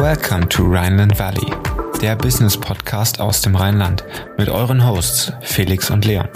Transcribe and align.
Welcome 0.00 0.48
to 0.48 0.62
Rhineland 0.64 1.18
Valley, 1.18 1.52
der 2.00 2.16
Business 2.16 2.56
Podcast 2.56 3.20
aus 3.20 3.42
dem 3.42 3.54
Rheinland 3.54 4.02
mit 4.38 4.48
euren 4.48 4.86
Hosts 4.86 5.32
Felix 5.42 5.90
und 5.90 6.04
Leon. 6.04 6.28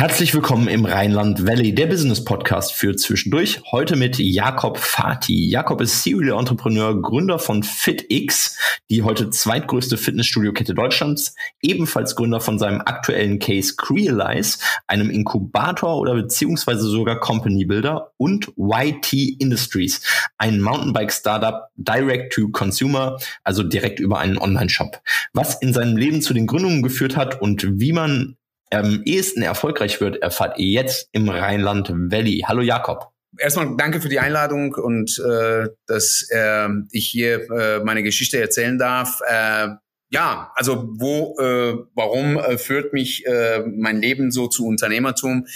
Herzlich 0.00 0.32
willkommen 0.32 0.66
im 0.66 0.86
Rheinland 0.86 1.46
Valley, 1.46 1.74
der 1.74 1.84
Business 1.84 2.24
Podcast 2.24 2.72
für 2.72 2.96
zwischendurch. 2.96 3.60
Heute 3.70 3.96
mit 3.96 4.18
Jakob 4.18 4.78
Fati. 4.78 5.46
Jakob 5.46 5.82
ist 5.82 6.02
Serial 6.02 6.38
Entrepreneur, 6.38 6.98
Gründer 7.02 7.38
von 7.38 7.62
FitX, 7.62 8.56
die 8.88 9.02
heute 9.02 9.28
zweitgrößte 9.28 9.98
Fitnessstudio-Kette 9.98 10.72
Deutschlands, 10.72 11.34
ebenfalls 11.60 12.16
Gründer 12.16 12.40
von 12.40 12.58
seinem 12.58 12.80
aktuellen 12.80 13.38
Case 13.40 13.74
Crealize, 13.76 14.60
einem 14.86 15.10
Inkubator 15.10 15.98
oder 15.98 16.14
beziehungsweise 16.14 16.88
sogar 16.88 17.20
Company 17.20 17.66
Builder 17.66 18.12
und 18.16 18.54
YT 18.56 19.12
Industries, 19.12 20.00
ein 20.38 20.62
Mountainbike-Startup 20.62 21.68
direct 21.76 22.32
to 22.32 22.48
consumer, 22.48 23.18
also 23.44 23.62
direkt 23.62 24.00
über 24.00 24.18
einen 24.18 24.38
Online-Shop. 24.38 25.02
Was 25.34 25.60
in 25.60 25.74
seinem 25.74 25.98
Leben 25.98 26.22
zu 26.22 26.32
den 26.32 26.46
Gründungen 26.46 26.82
geführt 26.82 27.18
hat 27.18 27.42
und 27.42 27.78
wie 27.78 27.92
man 27.92 28.38
am 28.70 29.02
ehesten 29.04 29.42
erfolgreich 29.42 30.00
wird, 30.00 30.22
erfahrt 30.22 30.58
ihr 30.58 30.68
jetzt 30.68 31.08
im 31.12 31.28
Rheinland 31.28 31.90
Valley. 31.90 32.44
Hallo 32.46 32.62
Jakob. 32.62 33.10
Erstmal 33.38 33.76
danke 33.76 34.00
für 34.00 34.08
die 34.08 34.18
Einladung 34.18 34.74
und 34.74 35.18
äh, 35.18 35.68
dass 35.86 36.28
äh, 36.30 36.68
ich 36.90 37.08
hier 37.08 37.48
äh, 37.50 37.80
meine 37.80 38.02
Geschichte 38.02 38.40
erzählen 38.40 38.78
darf. 38.78 39.20
Äh, 39.26 39.68
ja, 40.12 40.50
also 40.56 40.88
wo, 40.98 41.36
äh, 41.38 41.76
warum 41.94 42.36
äh, 42.36 42.58
führt 42.58 42.92
mich 42.92 43.24
äh, 43.26 43.60
mein 43.64 44.02
Leben 44.02 44.32
so 44.32 44.48
zu 44.48 44.66
Unternehmertum? 44.66 45.46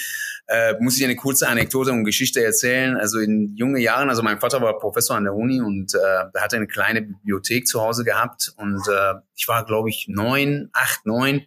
Äh, 0.46 0.74
muss 0.78 0.96
ich 0.96 1.02
eine 1.02 1.16
kurze 1.16 1.48
Anekdote 1.48 1.90
und 1.90 2.04
Geschichte 2.04 2.44
erzählen. 2.44 2.96
Also 2.96 3.18
in 3.18 3.56
jungen 3.56 3.80
Jahren, 3.80 4.10
also 4.10 4.22
mein 4.22 4.38
Vater 4.38 4.62
war 4.62 4.78
Professor 4.78 5.16
an 5.16 5.24
der 5.24 5.34
Uni 5.34 5.60
und 5.60 5.94
äh, 5.94 5.98
er 5.98 6.40
hatte 6.40 6.54
eine 6.54 6.68
kleine 6.68 7.02
Bibliothek 7.02 7.66
zu 7.66 7.80
Hause 7.80 8.04
gehabt 8.04 8.52
und 8.56 8.80
äh, 8.86 9.14
ich 9.34 9.48
war, 9.48 9.64
glaube 9.64 9.88
ich, 9.88 10.06
neun, 10.08 10.68
acht, 10.72 11.04
neun, 11.04 11.42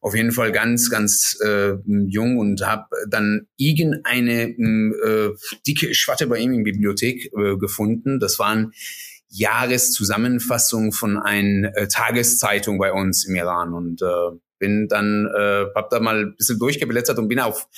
auf 0.00 0.16
jeden 0.16 0.32
Fall 0.32 0.50
ganz, 0.50 0.90
ganz 0.90 1.38
äh, 1.44 1.74
jung 1.86 2.38
und 2.38 2.66
habe 2.66 2.86
dann 3.08 3.46
irgendeine 3.58 4.48
äh, 4.48 5.36
dicke 5.66 5.94
Schwatte 5.94 6.26
bei 6.26 6.38
ihm 6.38 6.52
in 6.52 6.64
Bibliothek 6.64 7.30
äh, 7.32 7.56
gefunden. 7.58 8.18
Das 8.18 8.40
waren 8.40 8.72
Jahreszusammenfassung 9.30 10.92
von 10.92 11.18
einer 11.18 11.76
äh, 11.76 11.88
Tageszeitung 11.88 12.78
bei 12.78 12.92
uns 12.92 13.24
im 13.24 13.36
Iran 13.36 13.72
und 13.72 14.02
äh, 14.02 14.36
bin 14.58 14.88
dann, 14.88 15.26
äh, 15.26 15.66
hab 15.74 15.90
da 15.90 16.00
mal 16.00 16.26
ein 16.26 16.36
bisschen 16.36 16.58
durchgeblättert 16.58 17.18
und 17.18 17.28
bin 17.28 17.40
auf 17.40 17.68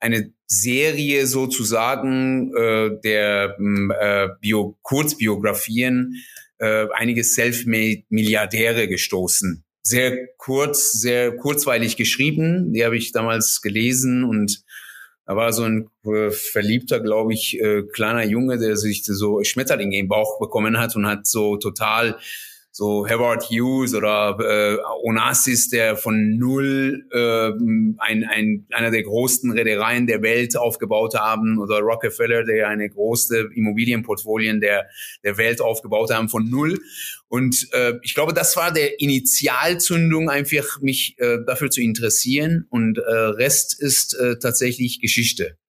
eine 0.00 0.32
Serie 0.46 1.26
sozusagen 1.26 2.54
äh, 2.56 2.90
der 3.04 3.56
äh, 3.58 4.28
Bio 4.40 4.78
Kurzbiografien 4.82 6.14
äh, 6.58 6.86
einige 6.94 7.22
Self-Made-Milliardäre 7.22 8.88
gestoßen. 8.88 9.64
Sehr 9.82 10.28
kurz, 10.36 10.92
sehr 10.92 11.36
kurzweilig 11.36 11.96
geschrieben. 11.96 12.72
Die 12.72 12.84
habe 12.84 12.96
ich 12.96 13.12
damals 13.12 13.60
gelesen 13.62 14.24
und 14.24 14.62
da 15.30 15.36
war 15.36 15.52
so 15.52 15.62
ein 15.62 15.88
äh, 16.04 16.32
verliebter, 16.32 16.98
glaube 16.98 17.32
ich, 17.32 17.56
äh, 17.60 17.84
kleiner 17.84 18.24
Junge, 18.24 18.58
der 18.58 18.76
sich 18.76 19.04
so 19.04 19.44
Schmetterlinge 19.44 19.96
im 19.96 20.08
Bauch 20.08 20.40
bekommen 20.40 20.76
hat 20.76 20.96
und 20.96 21.06
hat 21.06 21.24
so 21.24 21.56
total 21.56 22.18
so 22.80 23.06
Howard 23.06 23.50
Hughes 23.50 23.94
oder 23.94 24.38
äh, 24.40 24.78
Onassis, 25.06 25.68
der 25.68 25.98
von 25.98 26.38
null 26.38 27.04
äh, 27.12 27.50
ein, 27.98 28.24
ein, 28.24 28.66
einer 28.70 28.90
der 28.90 29.02
größten 29.02 29.50
Reedereien 29.50 30.06
der 30.06 30.22
Welt 30.22 30.56
aufgebaut 30.56 31.14
haben, 31.14 31.58
oder 31.58 31.80
Rockefeller, 31.80 32.42
der 32.42 32.68
eine 32.68 32.88
große 32.88 33.50
Immobilienportfolien 33.54 34.62
der, 34.62 34.86
der 35.22 35.36
Welt 35.36 35.60
aufgebaut 35.60 36.10
haben, 36.10 36.30
von 36.30 36.48
null. 36.48 36.78
Und 37.28 37.68
äh, 37.72 37.98
ich 38.00 38.14
glaube, 38.14 38.32
das 38.32 38.56
war 38.56 38.72
der 38.72 38.98
Initialzündung, 38.98 40.30
einfach 40.30 40.80
mich 40.80 41.16
äh, 41.18 41.36
dafür 41.46 41.70
zu 41.70 41.82
interessieren. 41.82 42.66
Und 42.70 42.96
äh, 42.96 43.02
Rest 43.02 43.78
ist 43.78 44.14
äh, 44.14 44.38
tatsächlich 44.38 45.02
Geschichte. 45.02 45.59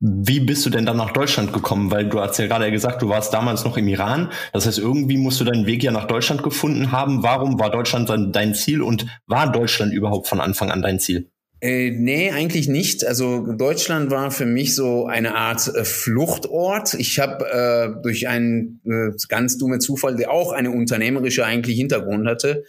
Wie 0.00 0.38
bist 0.38 0.64
du 0.64 0.70
denn 0.70 0.86
dann 0.86 0.96
nach 0.96 1.10
Deutschland 1.10 1.52
gekommen? 1.52 1.90
Weil 1.90 2.08
du 2.08 2.20
hast 2.20 2.38
ja 2.38 2.46
gerade 2.46 2.70
gesagt, 2.70 3.02
du 3.02 3.08
warst 3.08 3.34
damals 3.34 3.64
noch 3.64 3.76
im 3.76 3.88
Iran. 3.88 4.30
Das 4.52 4.66
heißt, 4.66 4.78
irgendwie 4.78 5.16
musst 5.16 5.40
du 5.40 5.44
deinen 5.44 5.66
Weg 5.66 5.82
ja 5.82 5.90
nach 5.90 6.06
Deutschland 6.06 6.44
gefunden 6.44 6.92
haben. 6.92 7.24
Warum 7.24 7.58
war 7.58 7.70
Deutschland 7.70 8.08
dann 8.08 8.32
dein 8.32 8.54
Ziel 8.54 8.80
und 8.80 9.06
war 9.26 9.50
Deutschland 9.50 9.92
überhaupt 9.92 10.28
von 10.28 10.40
Anfang 10.40 10.70
an 10.70 10.82
dein 10.82 11.00
Ziel? 11.00 11.30
Äh, 11.60 11.90
nee, 11.90 12.30
eigentlich 12.30 12.68
nicht. 12.68 13.04
Also 13.04 13.44
Deutschland 13.52 14.12
war 14.12 14.30
für 14.30 14.46
mich 14.46 14.76
so 14.76 15.06
eine 15.06 15.34
Art 15.34 15.66
äh, 15.74 15.84
Fluchtort. 15.84 16.94
Ich 16.94 17.18
habe 17.18 17.44
äh, 17.50 18.00
durch 18.00 18.28
einen 18.28 18.80
äh, 18.84 19.10
ganz 19.28 19.58
dumme 19.58 19.80
Zufall, 19.80 20.14
der 20.14 20.30
auch 20.30 20.52
eine 20.52 20.70
unternehmerische 20.70 21.44
eigentlich 21.44 21.76
Hintergrund 21.76 22.28
hatte, 22.28 22.62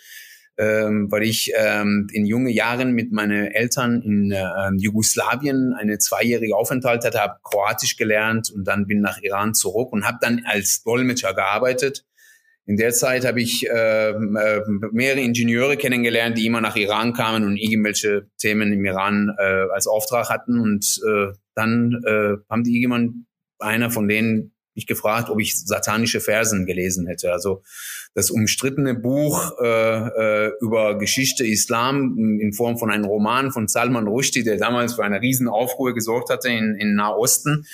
ähm, 0.59 1.09
weil 1.09 1.23
ich 1.23 1.53
ähm, 1.55 2.07
in 2.11 2.25
jungen 2.25 2.49
Jahren 2.49 2.91
mit 2.91 3.13
meinen 3.13 3.47
Eltern 3.47 4.01
in 4.01 4.31
äh, 4.31 4.71
Jugoslawien 4.77 5.73
eine 5.73 5.99
zweijährige 5.99 6.57
Aufenthalt 6.57 7.05
hatte, 7.05 7.19
habe 7.19 7.39
Kroatisch 7.43 7.95
gelernt 7.95 8.51
und 8.51 8.65
dann 8.65 8.85
bin 8.85 8.99
nach 8.99 9.21
Iran 9.21 9.53
zurück 9.53 9.93
und 9.93 10.05
habe 10.05 10.17
dann 10.19 10.41
als 10.45 10.83
Dolmetscher 10.83 11.33
gearbeitet. 11.33 12.03
In 12.65 12.75
der 12.75 12.91
Zeit 12.91 13.25
habe 13.25 13.41
ich 13.41 13.67
äh, 13.67 14.09
äh, 14.09 14.61
mehrere 14.91 15.21
Ingenieure 15.21 15.77
kennengelernt, 15.77 16.37
die 16.37 16.45
immer 16.45 16.61
nach 16.61 16.75
Iran 16.75 17.13
kamen 17.13 17.45
und 17.45 17.55
irgendwelche 17.55 18.27
Themen 18.37 18.73
im 18.73 18.83
Iran 18.85 19.33
äh, 19.39 19.65
als 19.73 19.87
Auftrag 19.87 20.29
hatten. 20.29 20.59
Und 20.59 21.01
äh, 21.07 21.33
dann 21.55 22.03
äh, 22.05 22.35
haben 22.49 22.63
die 22.63 22.79
irgendwann 22.79 23.25
einer 23.59 23.89
von 23.89 24.07
denen 24.07 24.51
mich 24.79 24.87
gefragt, 24.87 25.29
ob 25.29 25.39
ich 25.39 25.59
satanische 25.59 26.21
Versen 26.21 26.65
gelesen 26.65 27.07
hätte. 27.07 27.31
Also 27.31 27.61
das 28.13 28.31
umstrittene 28.31 28.95
Buch 28.95 29.51
äh, 29.61 30.47
äh, 30.47 30.51
über 30.61 30.97
Geschichte 30.97 31.45
Islam 31.45 32.17
in 32.39 32.53
Form 32.53 32.77
von 32.77 32.89
einem 32.89 33.05
Roman 33.05 33.51
von 33.51 33.67
Salman 33.67 34.07
Rushdie, 34.07 34.43
der 34.43 34.57
damals 34.57 34.95
für 34.95 35.03
eine 35.03 35.21
riesen 35.21 35.47
Aufruhr 35.47 35.93
gesorgt 35.93 36.29
hatte 36.29 36.49
in, 36.49 36.75
in 36.75 36.95
Nahosten. 36.95 37.65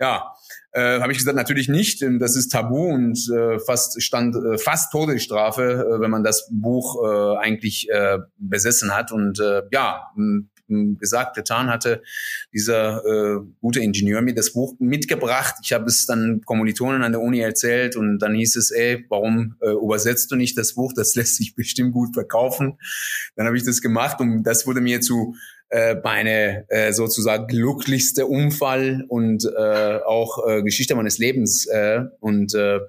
Ja, 0.00 0.32
äh, 0.72 1.00
habe 1.00 1.12
ich 1.12 1.18
gesagt, 1.18 1.36
natürlich 1.36 1.68
nicht, 1.68 2.00
denn 2.00 2.18
das 2.18 2.34
ist 2.34 2.48
tabu 2.48 2.86
und 2.86 3.16
äh, 3.30 3.60
fast 3.60 4.02
stand 4.02 4.34
äh, 4.34 4.58
fast 4.58 4.90
Todesstrafe, 4.90 5.62
äh, 5.62 6.00
wenn 6.00 6.10
man 6.10 6.24
das 6.24 6.48
Buch 6.50 6.96
äh, 7.04 7.36
eigentlich 7.38 7.88
äh, 7.90 8.18
besessen 8.38 8.92
hat. 8.92 9.12
Und 9.12 9.38
äh, 9.38 9.62
ja, 9.70 10.08
gesagt, 10.68 11.36
getan 11.36 11.68
hatte, 11.68 12.02
dieser 12.52 13.04
äh, 13.04 13.40
gute 13.60 13.80
Ingenieur 13.80 14.22
mir 14.22 14.34
das 14.34 14.52
Buch 14.52 14.74
mitgebracht. 14.78 15.56
Ich 15.62 15.72
habe 15.72 15.86
es 15.86 16.06
dann 16.06 16.40
Kommilitonen 16.44 17.02
an 17.02 17.12
der 17.12 17.20
Uni 17.20 17.40
erzählt 17.40 17.96
und 17.96 18.18
dann 18.18 18.34
hieß 18.34 18.56
es, 18.56 18.70
ey, 18.70 19.04
warum 19.08 19.56
äh, 19.60 19.70
übersetzt 19.70 20.30
du 20.30 20.36
nicht 20.36 20.56
das 20.56 20.74
Buch? 20.74 20.92
Das 20.94 21.14
lässt 21.14 21.36
sich 21.36 21.54
bestimmt 21.54 21.92
gut 21.92 22.14
verkaufen. 22.14 22.78
Dann 23.36 23.46
habe 23.46 23.56
ich 23.56 23.64
das 23.64 23.80
gemacht 23.80 24.20
und 24.20 24.42
das 24.42 24.66
wurde 24.66 24.80
mir 24.80 25.00
zu 25.00 25.34
äh, 25.70 25.96
meine 26.02 26.64
äh, 26.68 26.92
sozusagen 26.92 27.46
glücklichste 27.46 28.26
Unfall 28.26 29.04
und 29.08 29.44
äh, 29.44 29.98
auch 30.04 30.46
äh, 30.46 30.62
Geschichte 30.62 30.94
meines 30.94 31.18
Lebens 31.18 31.66
äh, 31.66 32.02
und 32.20 32.54
äh, 32.54 32.80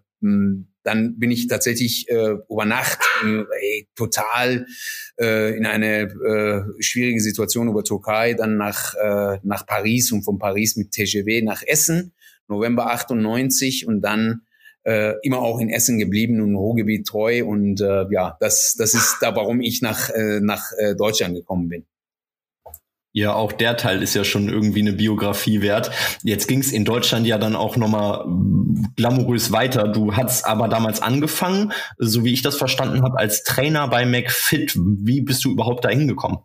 dann 0.86 1.18
bin 1.18 1.32
ich 1.32 1.48
tatsächlich 1.48 2.08
äh, 2.10 2.36
über 2.50 2.66
Nacht 2.66 3.00
äh, 3.24 3.84
total 3.96 4.68
äh, 5.20 5.58
in 5.58 5.66
eine 5.66 6.04
äh, 6.04 6.82
schwierige 6.82 7.20
Situation 7.20 7.68
über 7.68 7.84
Türkei, 7.84 8.36
dann 8.36 8.58
nach, 8.58 8.94
äh, 8.94 9.40
nach 9.44 9.66
Paris 9.66 10.12
und 10.12 10.24
von 10.24 10.38
Paris 10.38 10.76
mit 10.76 10.92
TGV 10.92 11.44
nach 11.44 11.64
Essen, 11.66 12.14
November 12.48 12.92
98 12.92 13.88
und 13.88 14.02
dann 14.02 14.42
äh, 14.84 15.14
immer 15.24 15.40
auch 15.40 15.60
in 15.60 15.70
Essen 15.70 15.98
geblieben 15.98 16.40
und 16.40 16.56
Ruhrgebiet 16.56 17.08
treu 17.08 17.44
und 17.44 17.82
äh, 17.82 18.06
ja, 18.12 18.38
das, 18.40 18.76
das 18.78 18.94
ist 18.94 19.18
da, 19.22 19.36
warum 19.36 19.62
ich 19.62 19.82
nach, 19.82 20.10
äh, 20.12 20.40
nach 20.40 20.72
äh, 20.78 20.96
Deutschland 20.96 21.36
gekommen 21.36 21.68
bin. 21.68 21.86
Ja, 23.18 23.34
auch 23.34 23.54
der 23.54 23.78
Teil 23.78 24.04
ist 24.04 24.14
ja 24.14 24.26
schon 24.26 24.50
irgendwie 24.50 24.82
eine 24.82 24.92
Biografie 24.92 25.62
wert. 25.62 25.90
Jetzt 26.24 26.50
ging 26.50 26.60
es 26.60 26.74
in 26.74 26.84
Deutschland 26.84 27.26
ja 27.26 27.38
dann 27.38 27.56
auch 27.56 27.78
nochmal 27.78 28.26
glamourös 28.98 29.54
weiter. 29.54 29.88
Du 29.88 30.18
hast 30.18 30.46
aber 30.46 30.68
damals 30.68 31.02
angefangen, 31.02 31.72
so 31.98 32.26
wie 32.26 32.34
ich 32.34 32.42
das 32.42 32.58
verstanden 32.58 33.04
habe, 33.04 33.18
als 33.18 33.44
Trainer 33.44 33.88
bei 33.88 34.06
McFit. 34.06 34.76
Wie 34.76 35.22
bist 35.22 35.46
du 35.46 35.52
überhaupt 35.54 35.86
da 35.86 35.90
hingekommen? 35.90 36.40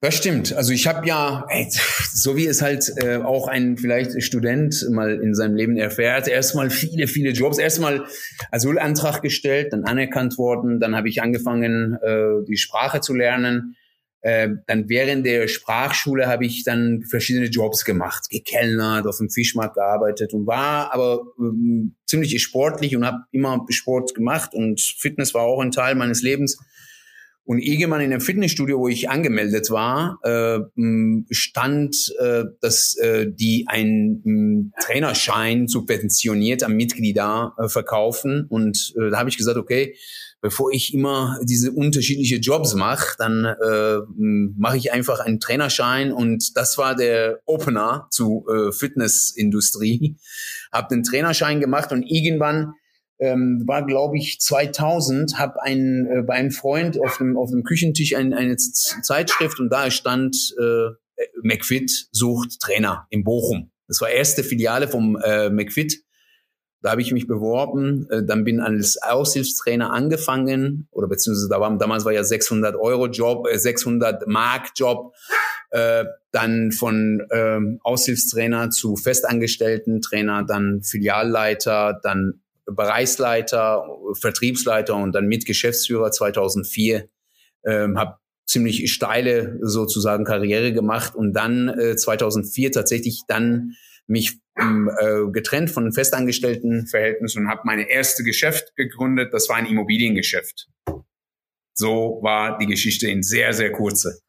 Das 0.00 0.14
stimmt. 0.14 0.52
Also 0.52 0.72
ich 0.72 0.86
habe 0.86 1.04
ja, 1.08 1.44
so 2.12 2.36
wie 2.36 2.46
es 2.46 2.62
halt 2.62 2.88
äh, 3.02 3.16
auch 3.16 3.48
ein 3.48 3.76
vielleicht 3.76 4.22
Student 4.22 4.86
mal 4.88 5.20
in 5.20 5.34
seinem 5.34 5.56
Leben 5.56 5.76
erfährt, 5.76 6.28
erstmal 6.28 6.70
viele, 6.70 7.08
viele 7.08 7.30
Jobs. 7.30 7.58
Erstmal 7.58 8.04
Asylantrag 8.52 9.22
gestellt, 9.22 9.72
dann 9.72 9.82
anerkannt 9.82 10.38
worden, 10.38 10.78
dann 10.78 10.94
habe 10.94 11.08
ich 11.08 11.20
angefangen, 11.20 11.98
äh, 12.00 12.44
die 12.48 12.58
Sprache 12.58 13.00
zu 13.00 13.12
lernen 13.12 13.74
äh, 14.26 14.48
dann 14.66 14.88
während 14.88 15.24
der 15.24 15.46
Sprachschule 15.46 16.26
habe 16.26 16.46
ich 16.46 16.64
dann 16.64 17.04
verschiedene 17.08 17.46
Jobs 17.46 17.84
gemacht, 17.84 18.28
gekellnert, 18.28 19.06
auf 19.06 19.18
dem 19.18 19.30
Fischmarkt 19.30 19.76
gearbeitet 19.76 20.34
und 20.34 20.48
war 20.48 20.92
aber 20.92 21.20
ähm, 21.38 21.94
ziemlich 22.06 22.42
sportlich 22.42 22.96
und 22.96 23.06
habe 23.06 23.18
immer 23.30 23.64
Sport 23.68 24.16
gemacht 24.16 24.52
und 24.52 24.80
Fitness 24.80 25.32
war 25.32 25.42
auch 25.42 25.60
ein 25.60 25.70
Teil 25.70 25.94
meines 25.94 26.22
Lebens. 26.22 26.58
Und 27.46 27.60
irgendwann 27.60 28.00
in 28.00 28.10
dem 28.10 28.20
Fitnessstudio, 28.20 28.80
wo 28.80 28.88
ich 28.88 29.08
angemeldet 29.08 29.70
war, 29.70 30.18
äh, 30.24 30.58
stand, 31.30 32.12
äh, 32.18 32.42
dass 32.60 32.96
äh, 32.96 33.28
die 33.30 33.66
einen 33.68 34.72
Trainerschein 34.80 35.68
subventioniert 35.68 36.64
am 36.64 36.74
Mitglieder 36.74 37.54
verkaufen. 37.68 38.46
Und 38.48 38.94
da 38.96 39.18
habe 39.18 39.28
ich 39.28 39.36
gesagt, 39.36 39.56
okay, 39.56 39.94
bevor 40.40 40.72
ich 40.72 40.92
immer 40.92 41.38
diese 41.44 41.70
unterschiedliche 41.70 42.36
Jobs 42.36 42.74
mache, 42.74 43.16
dann 43.18 43.54
mache 44.56 44.76
ich 44.76 44.92
einfach 44.92 45.20
einen 45.20 45.40
Trainerschein. 45.40 46.12
Und 46.12 46.56
das 46.56 46.78
war 46.78 46.94
der 46.96 47.40
Opener 47.46 48.08
zu 48.10 48.46
Fitnessindustrie. 48.72 50.16
Habe 50.72 50.94
den 50.94 51.02
Trainerschein 51.02 51.60
gemacht 51.60 51.92
und 51.92 52.02
irgendwann 52.02 52.74
ähm, 53.18 53.62
war 53.66 53.86
glaube 53.86 54.18
ich 54.18 54.40
2000, 54.40 55.38
habe 55.38 55.62
ein, 55.62 56.06
äh, 56.06 56.22
bei 56.22 56.34
einem 56.34 56.50
Freund 56.50 57.00
auf 57.00 57.18
dem, 57.18 57.36
auf 57.36 57.50
dem 57.50 57.64
Küchentisch 57.64 58.14
ein, 58.14 58.34
eine 58.34 58.56
Zeitschrift 58.56 59.58
und 59.60 59.70
da 59.70 59.90
stand 59.90 60.54
äh, 60.58 60.90
McFit 61.42 62.08
sucht 62.12 62.60
Trainer 62.60 63.06
in 63.10 63.24
Bochum. 63.24 63.70
Das 63.88 64.00
war 64.00 64.10
erste 64.10 64.42
Filiale 64.42 64.88
vom 64.88 65.16
äh, 65.16 65.48
McFit. 65.48 66.02
Da 66.82 66.90
habe 66.90 67.00
ich 67.00 67.10
mich 67.10 67.26
beworben, 67.26 68.06
äh, 68.10 68.22
dann 68.22 68.44
bin 68.44 68.60
als 68.60 69.02
Aushilfstrainer 69.02 69.92
angefangen 69.92 70.88
oder 70.90 71.08
beziehungsweise 71.08 71.48
da 71.48 71.58
war, 71.58 71.76
damals 71.78 72.04
war 72.04 72.12
ja 72.12 72.22
600 72.22 72.76
Euro 72.76 73.06
Job, 73.06 73.48
äh, 73.48 73.58
600 73.58 74.26
Mark 74.28 74.72
Job, 74.76 75.14
äh, 75.70 76.04
dann 76.32 76.70
von 76.72 77.26
ähm, 77.32 77.80
Aushilfstrainer 77.82 78.70
zu 78.70 78.94
festangestellten 78.96 80.00
Trainer, 80.02 80.44
dann 80.44 80.82
Filialleiter, 80.82 81.98
dann 82.02 82.42
Bereichsleiter, 82.66 83.86
Vertriebsleiter 84.14 84.96
und 84.96 85.12
dann 85.12 85.26
Mitgeschäftsführer 85.26 86.10
2004. 86.10 87.08
Ähm, 87.64 87.98
habe 87.98 88.18
ziemlich 88.46 88.92
steile 88.92 89.58
sozusagen 89.60 90.24
Karriere 90.24 90.72
gemacht 90.72 91.14
und 91.14 91.32
dann 91.32 91.68
äh, 91.68 91.96
2004 91.96 92.72
tatsächlich 92.72 93.22
dann 93.26 93.72
mich 94.06 94.38
ähm, 94.58 94.90
äh, 94.98 95.30
getrennt 95.30 95.70
von 95.70 95.92
festangestellten 95.92 96.86
Verhältnissen 96.86 97.44
und 97.44 97.50
habe 97.50 97.62
meine 97.64 97.90
erste 97.90 98.22
Geschäft 98.22 98.74
gegründet. 98.76 99.34
Das 99.34 99.48
war 99.48 99.56
ein 99.56 99.66
Immobiliengeschäft. 99.66 100.68
So 101.74 102.20
war 102.22 102.58
die 102.58 102.66
Geschichte 102.66 103.08
in 103.08 103.22
sehr, 103.22 103.52
sehr 103.52 103.72
kurze. 103.72 104.20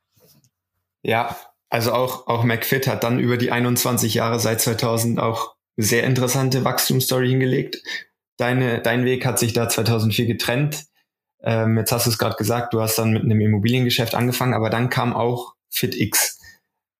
Ja, 1.03 1.37
also 1.69 1.93
auch, 1.93 2.27
auch 2.27 2.43
McFit 2.43 2.87
hat 2.87 3.03
dann 3.03 3.19
über 3.19 3.37
die 3.37 3.51
21 3.51 4.15
Jahre 4.15 4.39
seit 4.39 4.61
2000 4.61 5.19
auch 5.19 5.55
sehr 5.77 6.03
interessante 6.03 6.63
Wachstumsstory 6.63 7.29
hingelegt. 7.29 7.81
Deine, 8.37 8.81
dein 8.81 9.05
Weg 9.05 9.25
hat 9.25 9.39
sich 9.39 9.53
da 9.53 9.67
2004 9.67 10.25
getrennt. 10.25 10.85
Ähm, 11.43 11.77
jetzt 11.77 11.91
hast 11.91 12.05
du 12.05 12.09
es 12.09 12.17
gerade 12.17 12.35
gesagt, 12.35 12.73
du 12.73 12.81
hast 12.81 12.97
dann 12.97 13.11
mit 13.11 13.23
einem 13.23 13.41
Immobiliengeschäft 13.41 14.15
angefangen, 14.15 14.53
aber 14.53 14.69
dann 14.69 14.89
kam 14.89 15.13
auch 15.13 15.55
FitX. 15.69 16.39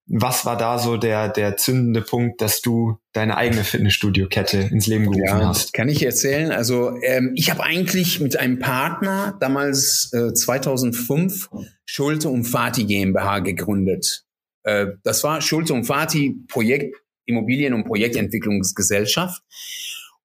Was 0.10 0.46
war 0.46 0.58
da 0.58 0.80
so 0.80 0.96
der, 0.96 1.28
der 1.28 1.58
zündende 1.58 2.02
Punkt, 2.02 2.40
dass 2.40 2.62
du 2.62 2.98
deine 3.12 3.36
eigene 3.36 3.66
Fitnessstudio-Kette 3.66 4.58
ins 4.58 4.88
Leben 4.88 5.04
gerufen 5.04 5.40
ja, 5.42 5.48
hast? 5.48 5.74
Kann 5.74 5.90
ich 5.90 6.02
erzählen. 6.04 6.52
Also 6.52 6.98
ähm, 7.02 7.34
ich 7.36 7.52
habe 7.52 7.62
eigentlich 7.62 8.22
mit 8.22 8.40
einem 8.40 8.60
Partner 8.60 9.36
damals 9.42 10.12
äh, 10.14 10.34
2005 10.34 11.50
Schulte 11.86 12.30
und 12.30 12.46
Fati 12.46 12.86
GmbH 12.86 13.40
gegründet. 13.40 14.24
Äh, 14.64 14.88
das 15.04 15.26
war 15.26 15.42
Schulte 15.42 15.74
und 15.74 15.84
Fati 15.84 16.38
Projekt 16.48 16.96
Immobilien- 17.26 17.74
und 17.74 17.84
Projektentwicklungsgesellschaft 17.84 19.44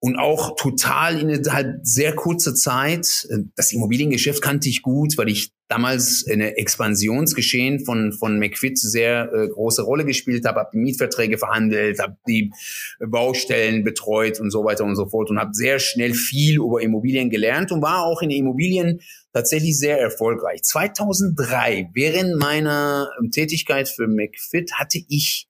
und 0.04 0.16
auch 0.16 0.56
total 0.56 1.20
innerhalb 1.20 1.78
sehr 1.84 2.12
kurzer 2.16 2.56
Zeit. 2.56 3.24
Äh, 3.30 3.44
das 3.54 3.72
Immobiliengeschäft 3.72 4.42
kannte 4.42 4.68
ich 4.68 4.82
gut, 4.82 5.16
weil 5.16 5.28
ich 5.28 5.52
damals 5.68 6.26
eine 6.28 6.56
Expansionsgeschehen 6.56 7.84
von 7.84 8.12
von 8.12 8.40
McFit 8.40 8.78
sehr 8.78 9.32
äh, 9.32 9.48
große 9.48 9.82
Rolle 9.82 10.04
gespielt 10.04 10.44
habe, 10.44 10.58
habe 10.58 10.70
die 10.74 10.78
Mietverträge 10.78 11.38
verhandelt, 11.38 12.00
habe 12.00 12.16
die 12.26 12.50
Baustellen 12.98 13.84
betreut 13.84 14.40
und 14.40 14.50
so 14.50 14.64
weiter 14.64 14.84
und 14.84 14.96
so 14.96 15.06
fort 15.08 15.30
und 15.30 15.38
habe 15.38 15.54
sehr 15.54 15.78
schnell 15.78 16.14
viel 16.14 16.56
über 16.56 16.82
Immobilien 16.82 17.30
gelernt 17.30 17.70
und 17.70 17.80
war 17.80 18.04
auch 18.04 18.22
in 18.22 18.30
Immobilien 18.30 19.00
tatsächlich 19.32 19.78
sehr 19.78 20.00
erfolgreich. 20.00 20.62
2003 20.64 21.90
während 21.94 22.40
meiner 22.40 23.08
Tätigkeit 23.30 23.88
für 23.88 24.08
McFit 24.08 24.72
hatte 24.74 24.98
ich 25.08 25.46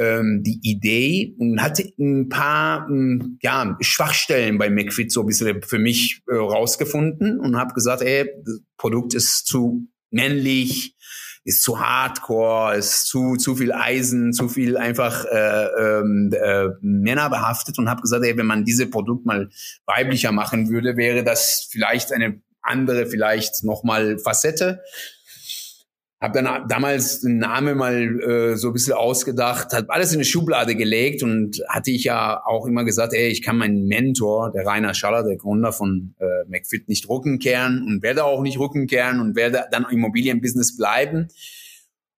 ähm, 0.00 0.42
die 0.42 0.58
Idee 0.62 1.34
und 1.38 1.60
hatte 1.62 1.84
ein 1.98 2.30
paar 2.30 2.88
ähm, 2.88 3.38
ja, 3.42 3.76
Schwachstellen 3.80 4.56
bei 4.56 4.70
McFit 4.70 5.12
so 5.12 5.20
ein 5.20 5.26
bisschen 5.26 5.62
für 5.62 5.78
mich 5.78 6.22
äh, 6.26 6.34
rausgefunden 6.34 7.38
und 7.38 7.56
habe 7.58 7.74
gesagt, 7.74 8.00
ey, 8.00 8.26
das 8.44 8.60
Produkt 8.78 9.12
ist 9.12 9.46
zu 9.46 9.88
männlich, 10.10 10.96
ist 11.44 11.62
zu 11.62 11.80
hardcore, 11.80 12.76
ist 12.76 13.08
zu 13.08 13.36
zu 13.36 13.56
viel 13.56 13.72
Eisen, 13.72 14.32
zu 14.32 14.48
viel 14.48 14.78
einfach 14.78 15.26
äh, 15.26 15.66
ähm, 15.66 16.30
äh, 16.32 16.68
Männer 16.80 17.28
behaftet 17.28 17.78
und 17.78 17.90
habe 17.90 18.00
gesagt, 18.00 18.24
ey, 18.24 18.38
wenn 18.38 18.46
man 18.46 18.64
diese 18.64 18.86
Produkt 18.86 19.26
mal 19.26 19.50
weiblicher 19.84 20.32
machen 20.32 20.70
würde, 20.70 20.96
wäre 20.96 21.24
das 21.24 21.68
vielleicht 21.70 22.12
eine 22.12 22.40
andere, 22.62 23.06
vielleicht 23.06 23.64
nochmal 23.64 24.18
Facette 24.18 24.80
habe 26.20 26.42
dann 26.42 26.68
damals 26.68 27.20
den 27.20 27.38
Namen 27.38 27.78
mal 27.78 28.20
äh, 28.20 28.56
so 28.56 28.68
ein 28.68 28.72
bisschen 28.74 28.92
ausgedacht, 28.92 29.72
hat 29.72 29.88
alles 29.88 30.12
in 30.12 30.18
eine 30.18 30.24
Schublade 30.24 30.74
gelegt 30.76 31.22
und 31.22 31.62
hatte 31.68 31.90
ich 31.90 32.04
ja 32.04 32.44
auch 32.44 32.66
immer 32.66 32.84
gesagt, 32.84 33.14
ey, 33.14 33.28
ich 33.28 33.40
kann 33.40 33.56
meinen 33.56 33.86
Mentor, 33.86 34.52
der 34.52 34.66
Rainer 34.66 34.92
Schaller, 34.92 35.24
der 35.24 35.36
Gründer 35.36 35.72
von 35.72 36.14
äh, 36.18 36.48
McFit, 36.48 36.88
nicht 36.88 37.08
rückenkehren 37.08 37.82
und 37.86 38.02
werde 38.02 38.24
auch 38.24 38.42
nicht 38.42 38.58
rückenkehren 38.58 39.18
und 39.18 39.34
werde 39.34 39.64
dann 39.70 39.84
im 39.84 39.98
Immobilienbusiness 39.98 40.76
bleiben. 40.76 41.28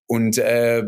Und 0.06 0.36
äh, 0.36 0.82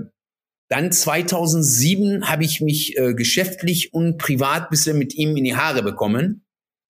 dann 0.68 0.90
2007 0.90 2.28
habe 2.28 2.42
ich 2.42 2.60
mich 2.60 2.98
äh, 2.98 3.14
geschäftlich 3.14 3.94
und 3.94 4.18
privat 4.18 4.70
bisschen 4.70 4.98
mit 4.98 5.14
ihm 5.14 5.36
in 5.36 5.44
die 5.44 5.54
Haare 5.54 5.84
bekommen 5.84 6.43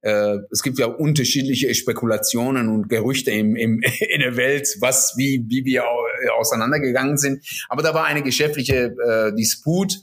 äh, 0.04 0.40
es 0.50 0.62
gibt 0.62 0.78
ja 0.78 0.86
unterschiedliche 0.86 1.74
Spekulationen 1.74 2.68
und 2.68 2.88
Gerüchte 2.90 3.30
im, 3.30 3.56
im, 3.56 3.80
in 4.10 4.20
der 4.20 4.36
Welt, 4.36 4.68
was, 4.80 5.14
wie, 5.16 5.46
wie 5.48 5.64
wir 5.64 5.84
auseinandergegangen 6.38 7.16
sind. 7.16 7.42
Aber 7.70 7.82
da 7.82 7.94
war 7.94 8.04
eine 8.04 8.22
geschäftliche 8.22 8.94
äh, 9.02 9.34
Disput. 9.34 10.02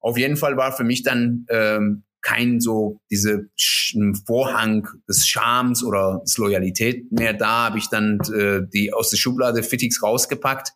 Auf 0.00 0.18
jeden 0.18 0.36
Fall 0.36 0.58
war 0.58 0.72
für 0.72 0.84
mich 0.84 1.02
dann 1.02 1.46
ähm, 1.48 2.02
kein 2.20 2.60
so 2.60 3.00
diese 3.10 3.48
Vorhang 4.26 4.86
des 5.08 5.26
Charmes 5.26 5.82
oder 5.82 6.20
des 6.22 6.36
Loyalität 6.36 7.10
mehr 7.10 7.32
da. 7.32 7.64
Habe 7.64 7.78
ich 7.78 7.88
dann 7.88 8.18
äh, 8.36 8.60
die 8.74 8.92
aus 8.92 9.08
der 9.08 9.16
Schublade 9.16 9.62
Fittix 9.62 10.02
rausgepackt. 10.02 10.72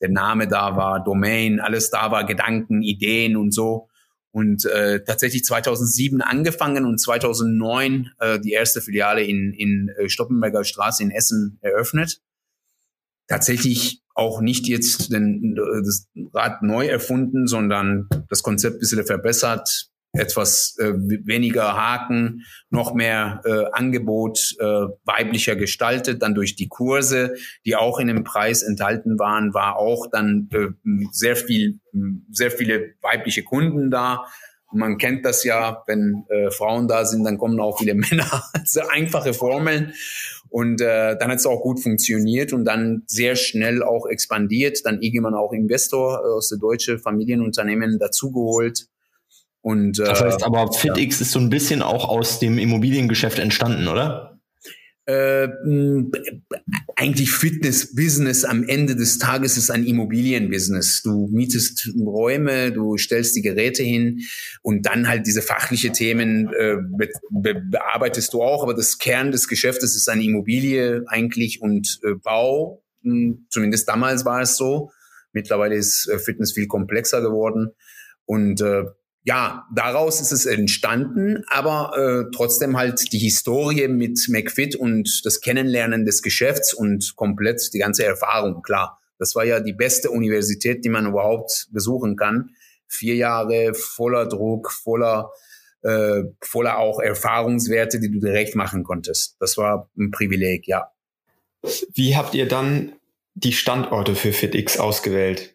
Der 0.00 0.08
Name 0.08 0.48
da 0.48 0.76
war, 0.76 1.04
Domain, 1.04 1.60
alles 1.60 1.90
da 1.90 2.10
war, 2.10 2.24
Gedanken, 2.24 2.80
Ideen 2.80 3.36
und 3.36 3.52
so 3.52 3.88
und 4.38 4.64
äh, 4.66 5.02
tatsächlich 5.02 5.42
2007 5.42 6.22
angefangen 6.22 6.84
und 6.84 7.00
2009 7.00 8.12
äh, 8.20 8.38
die 8.38 8.52
erste 8.52 8.80
Filiale 8.80 9.24
in, 9.24 9.52
in 9.52 9.88
äh, 9.98 10.08
Stoppenberger 10.08 10.62
Straße 10.62 11.02
in 11.02 11.10
Essen 11.10 11.58
eröffnet. 11.60 12.22
Tatsächlich 13.26 14.04
auch 14.14 14.40
nicht 14.40 14.68
jetzt 14.68 15.12
den, 15.12 15.56
das 15.56 16.06
Rad 16.32 16.62
neu 16.62 16.86
erfunden, 16.86 17.48
sondern 17.48 18.08
das 18.28 18.44
Konzept 18.44 18.76
ein 18.76 18.78
bisschen 18.78 19.04
verbessert, 19.04 19.90
etwas 20.18 20.76
äh, 20.78 20.92
weniger 20.94 21.76
Haken, 21.76 22.44
noch 22.70 22.94
mehr 22.94 23.40
äh, 23.44 23.64
Angebot 23.72 24.56
äh, 24.58 24.64
weiblicher 25.04 25.56
gestaltet. 25.56 26.22
Dann 26.22 26.34
durch 26.34 26.56
die 26.56 26.68
Kurse, 26.68 27.34
die 27.64 27.76
auch 27.76 27.98
in 27.98 28.08
dem 28.08 28.24
Preis 28.24 28.62
enthalten 28.62 29.18
waren, 29.18 29.54
war 29.54 29.76
auch 29.76 30.08
dann 30.10 30.48
äh, 30.52 30.68
sehr 31.12 31.36
viel, 31.36 31.80
sehr 32.30 32.50
viele 32.50 32.94
weibliche 33.00 33.42
Kunden 33.42 33.90
da. 33.90 34.26
Man 34.70 34.98
kennt 34.98 35.24
das 35.24 35.44
ja, 35.44 35.82
wenn 35.86 36.26
äh, 36.28 36.50
Frauen 36.50 36.88
da 36.88 37.06
sind, 37.06 37.24
dann 37.24 37.38
kommen 37.38 37.58
auch 37.60 37.78
viele 37.78 37.94
Männer. 37.94 38.44
Sehr 38.64 38.90
einfache 38.90 39.32
Formeln. 39.32 39.94
Und 40.50 40.80
äh, 40.80 41.16
dann 41.18 41.30
hat 41.30 41.38
es 41.38 41.46
auch 41.46 41.60
gut 41.60 41.80
funktioniert 41.80 42.52
und 42.52 42.64
dann 42.64 43.02
sehr 43.06 43.36
schnell 43.36 43.82
auch 43.82 44.06
expandiert. 44.06 44.84
Dann 44.84 45.00
irgendwann 45.00 45.34
auch 45.34 45.52
Investor 45.52 46.20
äh, 46.22 46.28
aus 46.36 46.48
der 46.48 46.58
deutschen 46.58 46.98
Familienunternehmen 46.98 47.98
dazugeholt 47.98 48.88
und, 49.68 49.98
äh, 49.98 50.04
das 50.04 50.22
heißt 50.22 50.44
aber, 50.44 50.72
FitX 50.72 51.18
ja. 51.18 51.24
ist 51.24 51.32
so 51.32 51.38
ein 51.38 51.50
bisschen 51.50 51.82
auch 51.82 52.08
aus 52.08 52.38
dem 52.38 52.58
Immobiliengeschäft 52.58 53.38
entstanden, 53.38 53.86
oder? 53.88 54.40
Äh, 55.04 55.48
eigentlich 56.96 57.30
Fitness-Business 57.30 58.44
am 58.44 58.64
Ende 58.64 58.96
des 58.96 59.18
Tages 59.18 59.58
ist 59.58 59.70
ein 59.70 59.84
Immobilienbusiness. 59.84 61.02
Du 61.02 61.28
mietest 61.30 61.90
Räume, 61.98 62.72
du 62.72 62.96
stellst 62.96 63.36
die 63.36 63.42
Geräte 63.42 63.82
hin 63.82 64.20
und 64.62 64.86
dann 64.86 65.06
halt 65.06 65.26
diese 65.26 65.42
fachliche 65.42 65.92
Themen 65.92 66.48
äh, 66.48 66.76
be 66.90 67.08
be 67.30 67.54
bearbeitest 67.54 68.32
du 68.32 68.42
auch. 68.42 68.62
Aber 68.62 68.74
das 68.74 68.96
Kern 68.96 69.32
des 69.32 69.48
Geschäftes 69.48 69.96
ist 69.96 70.08
eine 70.08 70.22
Immobilie 70.22 71.04
eigentlich 71.08 71.60
und 71.60 72.00
äh, 72.04 72.14
Bau 72.14 72.82
Zumindest 73.48 73.88
damals 73.88 74.24
war 74.24 74.40
es 74.42 74.56
so. 74.56 74.90
Mittlerweile 75.32 75.76
ist 75.76 76.08
äh, 76.08 76.18
Fitness 76.18 76.52
viel 76.52 76.66
komplexer 76.66 77.20
geworden. 77.20 77.70
Und 78.24 78.60
äh, 78.60 78.84
ja, 79.28 79.66
daraus 79.70 80.22
ist 80.22 80.32
es 80.32 80.46
entstanden, 80.46 81.44
aber 81.48 81.92
äh, 81.98 82.30
trotzdem 82.34 82.78
halt 82.78 83.12
die 83.12 83.18
Historie 83.18 83.86
mit 83.86 84.18
McFit 84.30 84.74
und 84.74 85.20
das 85.22 85.42
Kennenlernen 85.42 86.06
des 86.06 86.22
Geschäfts 86.22 86.72
und 86.72 87.14
komplett 87.14 87.74
die 87.74 87.78
ganze 87.78 88.06
Erfahrung, 88.06 88.62
klar. 88.62 88.98
Das 89.18 89.34
war 89.34 89.44
ja 89.44 89.60
die 89.60 89.74
beste 89.74 90.10
Universität, 90.10 90.82
die 90.82 90.88
man 90.88 91.04
überhaupt 91.04 91.68
besuchen 91.72 92.16
kann. 92.16 92.52
Vier 92.86 93.16
Jahre 93.16 93.74
voller 93.74 94.24
Druck, 94.24 94.72
voller, 94.72 95.30
äh, 95.82 96.22
voller 96.40 96.78
auch 96.78 96.98
Erfahrungswerte, 96.98 98.00
die 98.00 98.10
du 98.10 98.20
direkt 98.20 98.54
machen 98.54 98.82
konntest. 98.82 99.36
Das 99.40 99.58
war 99.58 99.90
ein 99.98 100.10
Privileg, 100.10 100.66
ja. 100.66 100.90
Wie 101.92 102.16
habt 102.16 102.34
ihr 102.34 102.48
dann 102.48 102.92
die 103.34 103.52
Standorte 103.52 104.14
für 104.14 104.32
FitX 104.32 104.78
ausgewählt? 104.78 105.54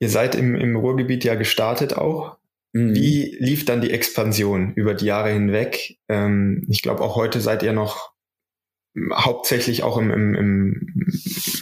Ihr 0.00 0.10
seid 0.10 0.34
im, 0.34 0.54
im 0.54 0.76
Ruhrgebiet 0.76 1.24
ja 1.24 1.34
gestartet 1.34 1.96
auch. 1.96 2.36
Mhm. 2.74 2.94
Wie 2.94 3.36
lief 3.38 3.64
dann 3.64 3.80
die 3.80 3.92
Expansion 3.92 4.74
über 4.74 4.94
die 4.94 5.06
Jahre 5.06 5.30
hinweg? 5.30 5.96
Ähm, 6.08 6.66
ich 6.68 6.82
glaube, 6.82 7.02
auch 7.02 7.14
heute 7.14 7.40
seid 7.40 7.62
ihr 7.62 7.72
noch 7.72 8.12
hauptsächlich 9.12 9.82
auch 9.82 9.96
im, 9.96 10.10
im, 10.10 10.34
im 10.34 10.96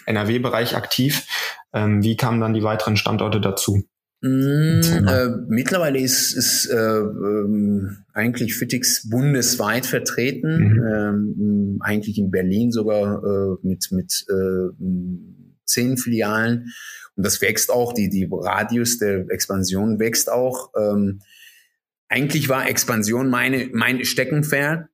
NRW-Bereich 0.07 0.75
aktiv. 0.75 1.27
Ähm, 1.73 2.03
wie 2.03 2.17
kamen 2.17 2.41
dann 2.41 2.55
die 2.55 2.63
weiteren 2.63 2.97
Standorte 2.97 3.41
dazu? 3.41 3.83
Mm, 4.23 4.81
äh, 5.07 5.29
mittlerweile 5.49 5.99
ist, 5.99 6.33
ist 6.33 6.67
äh, 6.67 6.77
ähm, 6.77 7.99
eigentlich 8.15 8.55
Fitix 8.55 9.09
bundesweit 9.09 9.85
vertreten, 9.85 10.59
mhm. 10.59 10.87
ähm, 10.87 11.79
eigentlich 11.81 12.19
in 12.19 12.31
Berlin 12.31 12.71
sogar 12.71 13.23
äh, 13.23 13.57
mit, 13.67 13.89
mit 13.91 14.25
äh, 14.29 14.73
zehn 15.67 15.97
Filialen. 15.97 16.73
Und 17.17 17.25
das 17.25 17.41
wächst 17.41 17.71
auch, 17.71 17.93
die, 17.93 18.09
die 18.09 18.29
Radius 18.31 18.99
der 18.99 19.27
Expansion 19.29 19.99
wächst 19.99 20.31
auch. 20.31 20.71
Ähm, 20.79 21.21
eigentlich 22.09 22.49
war 22.49 22.69
Expansion 22.69 23.29
meine, 23.29 23.69
mein 23.73 24.05
Steckenpferd. 24.05 24.87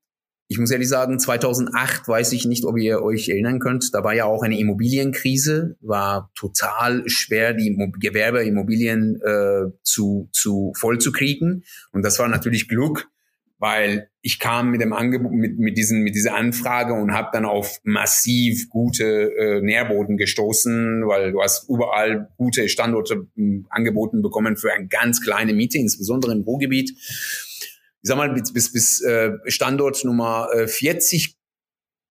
Ich 0.50 0.58
muss 0.58 0.70
ehrlich 0.70 0.88
sagen, 0.88 1.18
2008 1.18 2.08
weiß 2.08 2.32
ich 2.32 2.46
nicht, 2.46 2.64
ob 2.64 2.78
ihr 2.78 3.02
euch 3.02 3.28
erinnern 3.28 3.58
könnt. 3.58 3.92
Da 3.92 4.02
war 4.02 4.14
ja 4.14 4.24
auch 4.24 4.42
eine 4.42 4.58
Immobilienkrise, 4.58 5.76
war 5.80 6.30
total 6.34 7.02
schwer, 7.06 7.52
die 7.52 7.76
Gewerbeimmobilien 8.00 9.20
äh, 9.20 9.70
zu, 9.82 10.30
zu 10.32 10.72
voll 10.74 10.98
zu 10.98 11.12
kriegen. 11.12 11.64
Und 11.92 12.02
das 12.02 12.18
war 12.18 12.28
natürlich 12.28 12.68
Glück, 12.68 13.10
weil 13.58 14.10
ich 14.22 14.38
kam 14.38 14.70
mit 14.70 14.80
dem 14.80 14.92
Angebot, 14.92 15.32
mit, 15.32 15.58
mit, 15.58 15.76
diesen, 15.76 16.02
mit 16.02 16.14
dieser 16.14 16.34
Anfrage 16.34 16.92
und 16.92 17.12
habe 17.12 17.30
dann 17.32 17.44
auf 17.44 17.78
massiv 17.82 18.68
gute 18.68 19.32
äh, 19.36 19.60
Nährboden 19.60 20.16
gestoßen, 20.16 21.06
weil 21.06 21.32
du 21.32 21.42
hast 21.42 21.68
überall 21.68 22.28
gute 22.36 22.68
Standorte 22.68 23.26
äh, 23.36 23.62
angeboten 23.68 24.22
bekommen 24.22 24.56
für 24.56 24.72
eine 24.72 24.86
ganz 24.86 25.22
kleine 25.22 25.54
Miete, 25.54 25.78
insbesondere 25.78 26.32
im 26.32 26.42
Ruhrgebiet. 26.42 26.90
Ich 26.90 28.08
sag 28.08 28.16
mal, 28.16 28.32
bis, 28.32 28.52
bis, 28.52 28.72
bis 28.72 29.00
äh, 29.02 29.32
Standort 29.46 30.04
Nummer 30.04 30.48
äh, 30.54 30.68
40 30.68 31.37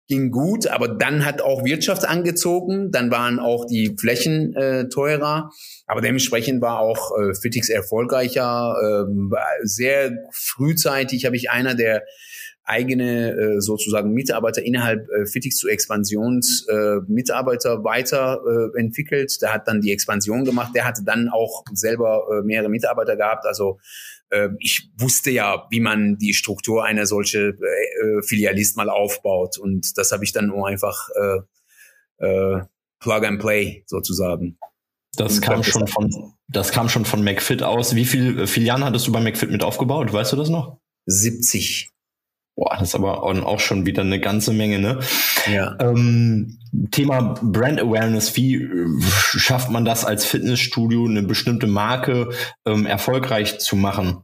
ging 0.08 0.32
gut, 0.32 0.68
aber 0.68 0.88
dann 0.88 1.26
hat 1.26 1.42
auch 1.42 1.66
Wirtschaft 1.66 2.08
angezogen, 2.08 2.92
dann 2.92 3.12
waren 3.12 3.40
auch 3.40 3.66
die 3.66 3.96
Flächen 4.00 4.56
äh, 4.56 4.88
teurer, 4.90 5.52
aber 5.86 6.02
dementsprechend 6.02 6.62
war 6.62 6.80
auch 6.80 7.12
äh, 7.18 7.34
Fitix 7.34 7.70
erfolgreicher. 7.70 9.08
Äh, 9.08 9.38
sehr 9.64 10.18
frühzeitig 10.32 11.26
habe 11.26 11.36
ich 11.36 11.50
einer 11.50 11.76
der 11.76 12.04
eigene 12.68 13.32
äh, 13.32 13.62
sozusagen 13.62 14.12
Mitarbeiter 14.14 14.62
innerhalb 14.62 15.10
äh, 15.10 15.26
Fitix 15.26 15.58
zu 15.58 15.70
Expansions 15.70 16.68
äh, 16.70 16.98
Mitarbeiter 17.08 17.78
äh. 17.78 19.40
Der 19.40 19.54
hat 19.54 19.68
dann 19.68 19.80
die 19.80 19.94
Expansion 19.94 20.44
gemacht. 20.44 20.74
Der 20.76 20.86
hatte 20.86 21.04
dann 21.06 21.30
auch 21.30 21.64
selber 21.74 22.28
äh, 22.30 22.44
mehrere 22.44 22.70
Mitarbeiter 22.70 23.16
gehabt. 23.16 23.46
Also 23.46 23.80
ich 24.60 24.90
wusste 24.98 25.32
ja, 25.32 25.68
wie 25.72 25.80
man 25.80 26.18
die 26.18 26.34
Struktur 26.34 26.84
einer 26.84 27.06
solche 27.06 27.50
äh, 27.50 28.22
Filialist 28.24 28.78
mal 28.78 28.90
aufbaut. 28.90 29.58
Und 29.58 29.98
das 29.98 30.12
habe 30.12 30.24
ich 30.24 30.34
dann 30.34 30.48
nur 30.48 30.68
einfach 30.68 31.10
äh, 31.16 32.26
äh, 32.26 32.62
Plug 33.00 33.26
and 33.26 33.40
Play 33.40 33.84
sozusagen. 33.86 34.58
Das 35.16 35.42
kam 35.42 35.64
schon 35.64 35.88
von, 35.88 36.34
das 36.48 36.72
kam 36.72 36.90
schon 36.90 37.06
von 37.06 37.24
McFit 37.24 37.64
aus. 37.64 37.96
Wie 37.96 38.06
viele 38.06 38.46
Filialen 38.48 38.84
hattest 38.84 39.08
du 39.08 39.12
bei 39.12 39.20
McFit 39.20 39.50
mit 39.50 39.64
aufgebaut? 39.64 40.14
Weißt 40.14 40.34
du 40.34 40.36
das 40.36 40.50
noch? 40.50 40.80
70. 41.06 41.92
Boah, 42.58 42.76
das 42.80 42.90
ist 42.90 42.96
aber 42.96 43.22
auch 43.22 43.60
schon 43.60 43.86
wieder 43.86 44.02
eine 44.02 44.20
ganze 44.20 44.52
Menge, 44.52 44.80
ne? 44.80 45.00
Ja. 45.46 45.78
Ähm, 45.80 46.58
Thema 46.90 47.36
Brand 47.44 47.80
Awareness. 47.80 48.36
Wie 48.36 48.56
äh, 48.56 48.88
schafft 49.38 49.70
man 49.70 49.86
das 49.86 50.04
als 50.04 50.26
Fitnessstudio, 50.26 51.06
eine 51.06 51.22
bestimmte 51.22 51.68
Marke 51.68 52.32
ähm, 52.66 52.88
erfolgreich 52.88 53.60
zu 53.60 53.76
machen? 53.76 54.24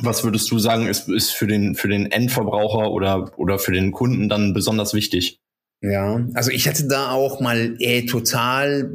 Was 0.00 0.24
würdest 0.24 0.50
du 0.50 0.58
sagen, 0.58 0.86
ist, 0.86 1.10
ist 1.10 1.32
für 1.32 1.46
den, 1.46 1.74
für 1.74 1.88
den 1.88 2.10
Endverbraucher 2.10 2.90
oder, 2.90 3.38
oder 3.38 3.58
für 3.58 3.72
den 3.72 3.92
Kunden 3.92 4.30
dann 4.30 4.54
besonders 4.54 4.94
wichtig? 4.94 5.42
Ja, 5.82 6.26
also 6.32 6.50
ich 6.50 6.66
hatte 6.66 6.88
da 6.88 7.10
auch 7.10 7.38
mal 7.40 7.76
äh, 7.80 8.06
total 8.06 8.90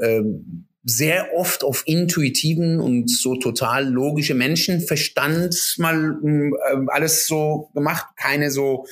äh, 0.00 0.22
sehr 0.84 1.34
oft 1.34 1.64
auf 1.64 1.82
intuitiven 1.86 2.78
und 2.78 3.10
so 3.10 3.36
total 3.36 3.88
logische 3.88 4.34
Menschenverstand 4.34 5.76
mal 5.78 6.18
äh, 6.22 6.76
alles 6.88 7.26
so 7.26 7.70
gemacht, 7.74 8.06
keine 8.16 8.50
so 8.50 8.86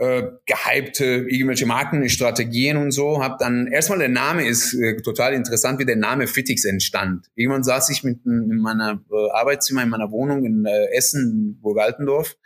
äh, 0.00 0.22
gehypte 0.46 1.04
irgendwelche 1.04 1.66
Markenstrategien 1.66 2.76
und 2.76 2.90
so. 2.90 3.22
Hab 3.22 3.38
dann 3.38 3.66
erstmal 3.66 3.98
der 3.98 4.08
Name 4.08 4.46
ist 4.46 4.74
äh, 4.74 4.96
total 5.02 5.34
interessant, 5.34 5.78
wie 5.78 5.84
der 5.84 5.96
Name 5.96 6.26
Fitix 6.26 6.64
entstand. 6.64 7.26
Irgendwann 7.34 7.62
saß 7.62 7.90
ich 7.90 8.02
mit 8.02 8.24
in 8.24 8.58
meiner 8.60 9.02
äh, 9.10 9.30
Arbeitszimmer 9.32 9.82
in 9.82 9.90
meiner 9.90 10.10
Wohnung 10.10 10.44
in 10.44 10.64
äh, 10.64 10.96
Essen, 10.96 11.58
Burg-Altendorf 11.60 12.36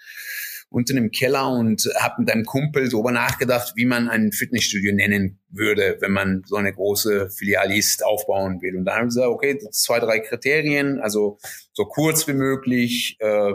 unten 0.74 0.96
im 0.96 1.12
Keller 1.12 1.48
und 1.50 1.88
habe 2.00 2.22
mit 2.22 2.30
einem 2.32 2.44
Kumpel 2.44 2.88
darüber 2.88 3.12
nachgedacht, 3.12 3.74
wie 3.76 3.84
man 3.84 4.08
ein 4.08 4.32
Fitnessstudio 4.32 4.92
nennen 4.92 5.38
würde, 5.48 5.98
wenn 6.00 6.10
man 6.10 6.42
so 6.46 6.56
eine 6.56 6.72
große 6.72 7.30
Filialist 7.30 8.04
aufbauen 8.04 8.60
will. 8.60 8.76
Und 8.76 8.84
dann 8.84 8.94
haben 8.96 9.02
wir 9.02 9.06
gesagt, 9.06 9.28
okay, 9.28 9.58
zwei, 9.70 10.00
drei 10.00 10.18
Kriterien, 10.18 10.98
also 10.98 11.38
so 11.72 11.84
kurz 11.84 12.26
wie 12.26 12.32
möglich, 12.32 13.16
äh, 13.20 13.52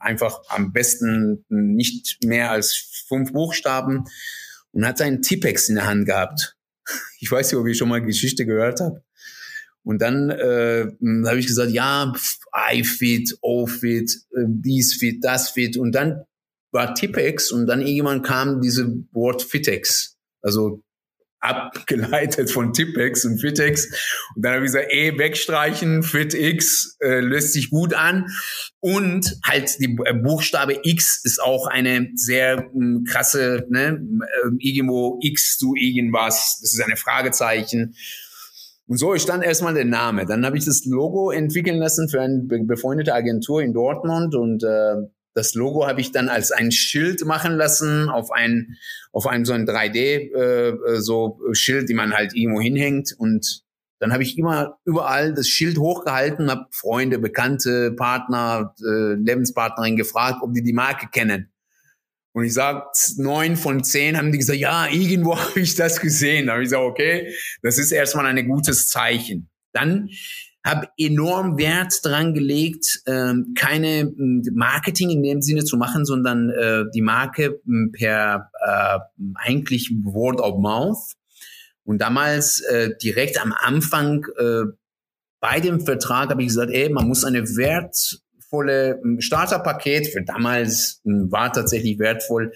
einfach 0.00 0.40
am 0.48 0.72
besten 0.72 1.44
nicht 1.48 2.24
mehr 2.24 2.50
als 2.50 3.04
fünf 3.06 3.32
Buchstaben 3.32 4.04
und 4.72 4.84
hat 4.84 4.98
seinen 4.98 5.22
Tippex 5.22 5.68
in 5.68 5.76
der 5.76 5.86
Hand 5.86 6.06
gehabt. 6.06 6.56
Ich 7.20 7.30
weiß 7.32 7.50
nicht, 7.50 7.60
ob 7.60 7.66
ihr 7.66 7.74
schon 7.74 7.88
mal 7.88 8.00
Geschichte 8.00 8.46
gehört 8.46 8.80
habt. 8.80 9.02
Und 9.82 10.00
dann 10.00 10.30
äh, 10.30 10.86
habe 11.26 11.38
ich 11.38 11.48
gesagt, 11.48 11.72
ja, 11.72 12.12
iFit, 12.72 13.36
O-Fit, 13.42 14.10
äh, 14.36 14.44
dies 14.46 14.94
Fit, 14.94 15.24
das 15.24 15.50
Fit. 15.50 15.76
Und 15.76 15.92
dann 15.92 16.24
war 16.70 16.94
Tipex 16.94 17.50
und 17.50 17.66
dann 17.66 17.80
irgendwann 17.80 18.22
kam 18.22 18.60
diese 18.60 18.86
Wort 19.12 19.42
Fitex. 19.42 20.16
Also 20.42 20.82
abgeleitet 21.40 22.50
von 22.50 22.72
Tipex 22.72 23.24
und 23.24 23.38
Fitex. 23.38 23.86
Und 24.34 24.44
dann 24.44 24.54
habe 24.54 24.64
ich 24.64 24.72
gesagt, 24.72 24.92
eh, 24.92 25.16
wegstreichen, 25.18 26.02
FitX 26.02 26.96
äh, 27.00 27.20
löst 27.20 27.52
sich 27.52 27.70
gut 27.70 27.94
an. 27.94 28.26
Und 28.80 29.38
halt 29.44 29.78
die 29.78 29.96
äh, 30.04 30.14
Buchstabe 30.14 30.80
X 30.82 31.20
ist 31.24 31.40
auch 31.40 31.66
eine 31.66 32.08
sehr 32.14 32.58
äh, 32.58 33.04
krasse, 33.06 33.66
ne, 33.68 34.00
äh, 34.44 34.48
irgendwo 34.58 35.18
X 35.22 35.58
zu 35.58 35.74
irgendwas. 35.76 36.58
Das 36.60 36.74
ist 36.74 36.80
eine 36.80 36.96
Fragezeichen. 36.96 37.94
Und 38.86 38.96
so 38.96 39.16
stand 39.18 39.44
erstmal 39.44 39.74
der 39.74 39.84
Name. 39.84 40.24
Dann 40.24 40.46
habe 40.46 40.56
ich 40.56 40.64
das 40.64 40.86
Logo 40.86 41.30
entwickeln 41.30 41.78
lassen 41.78 42.08
für 42.08 42.22
eine 42.22 42.42
befreundete 42.42 43.14
Agentur 43.14 43.62
in 43.62 43.74
Dortmund 43.74 44.34
und 44.34 44.64
äh, 44.64 45.08
das 45.34 45.54
Logo 45.54 45.86
habe 45.86 46.00
ich 46.00 46.12
dann 46.12 46.28
als 46.28 46.50
ein 46.52 46.72
Schild 46.72 47.24
machen 47.24 47.56
lassen 47.56 48.08
auf 48.08 48.30
ein 48.30 48.76
auf 49.12 49.26
einem 49.26 49.44
so 49.44 49.52
ein 49.52 49.66
3D 49.66 49.96
äh, 49.96 50.68
äh, 50.68 51.00
so 51.00 51.40
Schild, 51.52 51.88
die 51.88 51.94
man 51.94 52.12
halt 52.12 52.34
irgendwo 52.34 52.60
hinhängt 52.60 53.14
und 53.18 53.62
dann 54.00 54.12
habe 54.12 54.22
ich 54.22 54.38
immer 54.38 54.78
überall 54.84 55.34
das 55.34 55.48
Schild 55.48 55.78
hochgehalten, 55.78 56.50
habe 56.50 56.66
Freunde, 56.70 57.18
Bekannte, 57.18 57.92
Partner, 57.92 58.74
äh, 58.80 59.14
Lebenspartnerin 59.14 59.96
gefragt, 59.96 60.38
ob 60.40 60.54
die 60.54 60.62
die 60.62 60.72
Marke 60.72 61.08
kennen. 61.08 61.50
Und 62.32 62.44
ich 62.44 62.54
sage, 62.54 62.84
neun 63.16 63.56
von 63.56 63.82
zehn 63.82 64.16
haben 64.16 64.30
die 64.30 64.38
gesagt, 64.38 64.60
ja, 64.60 64.86
irgendwo 64.86 65.36
habe 65.38 65.58
ich 65.58 65.74
das 65.74 66.00
gesehen. 66.00 66.46
Da 66.46 66.52
habe 66.52 66.62
ich 66.62 66.68
gesagt, 66.68 66.84
okay, 66.84 67.34
das 67.62 67.78
ist 67.78 67.90
erstmal 67.90 68.26
ein 68.26 68.46
gutes 68.46 68.88
Zeichen. 68.88 69.50
Dann 69.72 70.08
habe 70.68 70.88
enorm 70.98 71.58
Wert 71.58 72.04
dran 72.04 72.34
gelegt, 72.34 73.02
ähm, 73.06 73.54
keine 73.56 74.02
hm, 74.02 74.42
Marketing 74.54 75.10
in 75.10 75.22
dem 75.22 75.42
Sinne 75.42 75.64
zu 75.64 75.76
machen, 75.76 76.04
sondern 76.04 76.50
äh, 76.50 76.84
die 76.94 77.02
Marke 77.02 77.60
hm, 77.64 77.92
per 77.92 78.50
äh, 78.60 78.98
eigentlich 79.34 79.90
Word 80.04 80.40
of 80.40 80.60
Mouth. 80.60 81.14
Und 81.84 82.02
damals 82.02 82.60
äh, 82.60 82.90
direkt 83.02 83.40
am 83.40 83.52
Anfang 83.52 84.26
äh, 84.36 84.64
bei 85.40 85.60
dem 85.60 85.80
Vertrag 85.80 86.30
habe 86.30 86.42
ich 86.42 86.48
gesagt, 86.48 86.70
ey, 86.70 86.90
man 86.90 87.08
muss 87.08 87.24
eine 87.24 87.42
wertvolle 87.42 89.00
hm, 89.02 89.20
Starterpaket, 89.20 90.08
für 90.08 90.22
damals 90.22 91.00
war 91.04 91.52
tatsächlich 91.52 91.98
wertvoll, 91.98 92.52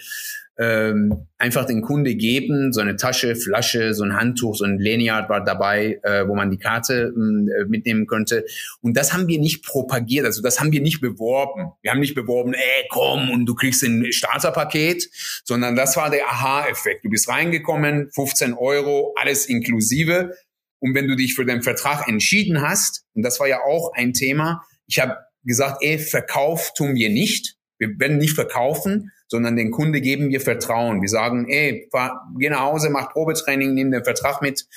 ähm, 0.62 1.26
einfach 1.38 1.64
den 1.64 1.83
Kunde 1.83 2.14
geben, 2.14 2.73
so 2.73 2.81
eine 2.81 2.95
Tasche, 2.95 3.35
Flasche, 3.35 3.95
so 3.95 4.04
ein 4.04 4.16
Handtuch, 4.16 4.54
so 4.54 4.64
ein 4.64 4.78
Lanyard 4.78 5.28
war 5.28 5.42
dabei, 5.42 5.99
äh, 6.04 6.28
wo 6.28 6.37
man 6.37 6.50
die 6.50 6.59
Karte 6.59 7.12
äh, 7.12 7.64
mitnehmen 7.66 8.07
könnte. 8.07 8.45
Und 8.81 8.97
das 8.97 9.12
haben 9.12 9.26
wir 9.26 9.40
nicht 9.40 9.64
propagiert, 9.64 10.25
also 10.25 10.40
das 10.40 10.61
haben 10.61 10.71
wir 10.71 10.81
nicht 10.81 11.00
beworben. 11.00 11.73
Wir 11.83 11.90
haben 11.90 12.00
nicht 12.00 12.14
beworben, 12.14 12.54
ey, 12.54 12.87
komm 12.90 13.31
und 13.31 13.47
du 13.47 13.57
kriegst 13.57 13.83
ein 13.83 14.12
Starterpaket, 14.12 15.09
sondern 15.45 15.75
das 15.75 15.97
war 15.97 16.11
der 16.11 16.26
Aha-Effekt. 16.26 17.04
Du 17.04 17.11
bist 17.11 17.28
reingekommen, 17.28 18.11
15 18.14 18.54
Euro, 18.54 19.14
alles 19.21 19.47
inklusive. 19.47 20.37
Und 20.78 20.95
wenn 20.95 21.09
du 21.09 21.16
dich 21.16 21.35
für 21.35 21.45
den 21.45 21.62
Vertrag 21.62 22.09
entschieden 22.09 22.61
hast, 22.61 23.04
und 23.14 23.23
das 23.23 23.40
war 23.40 23.49
ja 23.49 23.61
auch 23.64 23.92
ein 23.95 24.12
Thema, 24.12 24.62
ich 24.87 25.00
habe 25.00 25.16
gesagt, 25.45 25.78
ey, 25.81 25.99
Verkauf 25.99 26.73
tun 26.75 26.95
wir 26.95 27.11
nicht. 27.11 27.57
Wir 27.82 27.98
werden 27.98 28.18
nicht 28.18 28.34
verkaufen, 28.34 29.10
sondern 29.26 29.56
den 29.56 29.72
Kunde 29.72 30.00
geben 30.00 30.28
wir 30.28 30.40
Vertrauen. 30.40 31.02
Wir 31.02 31.08
sagen, 31.08 31.48
ey, 31.48 31.88
fahr, 31.90 32.32
geh 32.38 32.48
nach 32.48 32.60
Hause, 32.60 32.90
mach 32.90 33.12
Probetraining, 33.12 33.74
nimm 33.74 33.90
den 33.90 34.04
Vertrag 34.04 34.40
mit, 34.40 34.68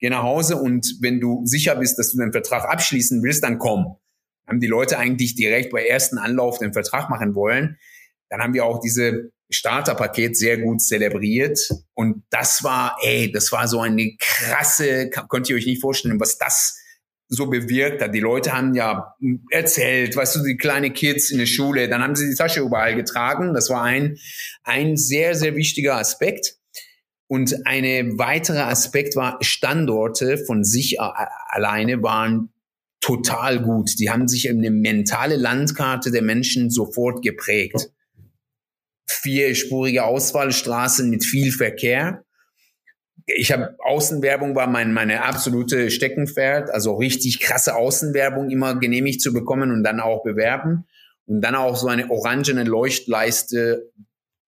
geh 0.00 0.10
nach 0.10 0.24
Hause 0.24 0.56
und 0.56 0.96
wenn 1.00 1.20
du 1.20 1.46
sicher 1.46 1.76
bist, 1.76 2.00
dass 2.00 2.10
du 2.10 2.18
den 2.18 2.32
Vertrag 2.32 2.64
abschließen 2.68 3.22
willst, 3.22 3.44
dann 3.44 3.58
komm. 3.58 3.96
Haben 4.48 4.58
die 4.58 4.66
Leute 4.66 4.98
eigentlich 4.98 5.36
direkt 5.36 5.70
bei 5.70 5.86
ersten 5.86 6.18
Anlauf 6.18 6.58
den 6.58 6.72
Vertrag 6.72 7.08
machen 7.10 7.36
wollen. 7.36 7.78
Dann 8.28 8.40
haben 8.40 8.54
wir 8.54 8.64
auch 8.64 8.80
diese 8.80 9.30
Starterpaket 9.50 10.36
sehr 10.36 10.58
gut 10.58 10.82
zelebriert. 10.82 11.60
Und 11.94 12.24
das 12.30 12.64
war, 12.64 12.96
ey, 13.02 13.30
das 13.30 13.52
war 13.52 13.68
so 13.68 13.80
eine 13.82 14.16
krasse, 14.18 15.10
könnt 15.28 15.48
ihr 15.48 15.54
euch 15.54 15.66
nicht 15.66 15.80
vorstellen, 15.80 16.18
was 16.18 16.38
das 16.38 16.76
so 17.28 17.46
bewirkt 17.46 18.02
hat. 18.02 18.14
Die 18.14 18.20
Leute 18.20 18.52
haben 18.52 18.74
ja 18.74 19.14
erzählt, 19.50 20.16
weißt 20.16 20.36
du, 20.36 20.44
die 20.44 20.56
kleine 20.56 20.90
Kids 20.90 21.30
in 21.30 21.38
der 21.38 21.46
Schule, 21.46 21.88
dann 21.88 22.02
haben 22.02 22.16
sie 22.16 22.28
die 22.28 22.34
Tasche 22.34 22.60
überall 22.60 22.94
getragen. 22.94 23.54
Das 23.54 23.68
war 23.68 23.82
ein, 23.82 24.16
ein 24.64 24.96
sehr, 24.96 25.34
sehr 25.34 25.54
wichtiger 25.54 25.96
Aspekt. 25.96 26.56
Und 27.26 27.66
eine 27.66 28.18
weitere 28.18 28.60
Aspekt 28.60 29.14
war, 29.14 29.38
Standorte 29.42 30.38
von 30.38 30.64
sich 30.64 30.98
alleine 31.00 32.02
waren 32.02 32.50
total 33.00 33.62
gut. 33.62 33.98
Die 33.98 34.08
haben 34.10 34.28
sich 34.28 34.48
eine 34.48 34.70
mentale 34.70 35.36
Landkarte 35.36 36.10
der 36.10 36.22
Menschen 36.22 36.70
sofort 36.70 37.22
geprägt. 37.22 37.90
Vierspurige 39.06 40.04
Auswahlstraßen 40.04 41.10
mit 41.10 41.24
viel 41.24 41.52
Verkehr 41.52 42.24
ich 43.26 43.52
habe 43.52 43.76
Außenwerbung 43.78 44.54
war 44.54 44.66
mein, 44.66 44.92
meine 44.92 45.24
absolute 45.24 45.90
Steckenpferd, 45.90 46.70
also 46.70 46.94
richtig 46.96 47.40
krasse 47.40 47.76
Außenwerbung 47.76 48.50
immer 48.50 48.78
genehmigt 48.78 49.20
zu 49.20 49.32
bekommen 49.32 49.70
und 49.70 49.82
dann 49.84 50.00
auch 50.00 50.22
bewerben 50.22 50.86
und 51.26 51.42
dann 51.42 51.54
auch 51.54 51.76
so 51.76 51.88
eine 51.88 52.10
orangene 52.10 52.64
Leuchtleiste 52.64 53.92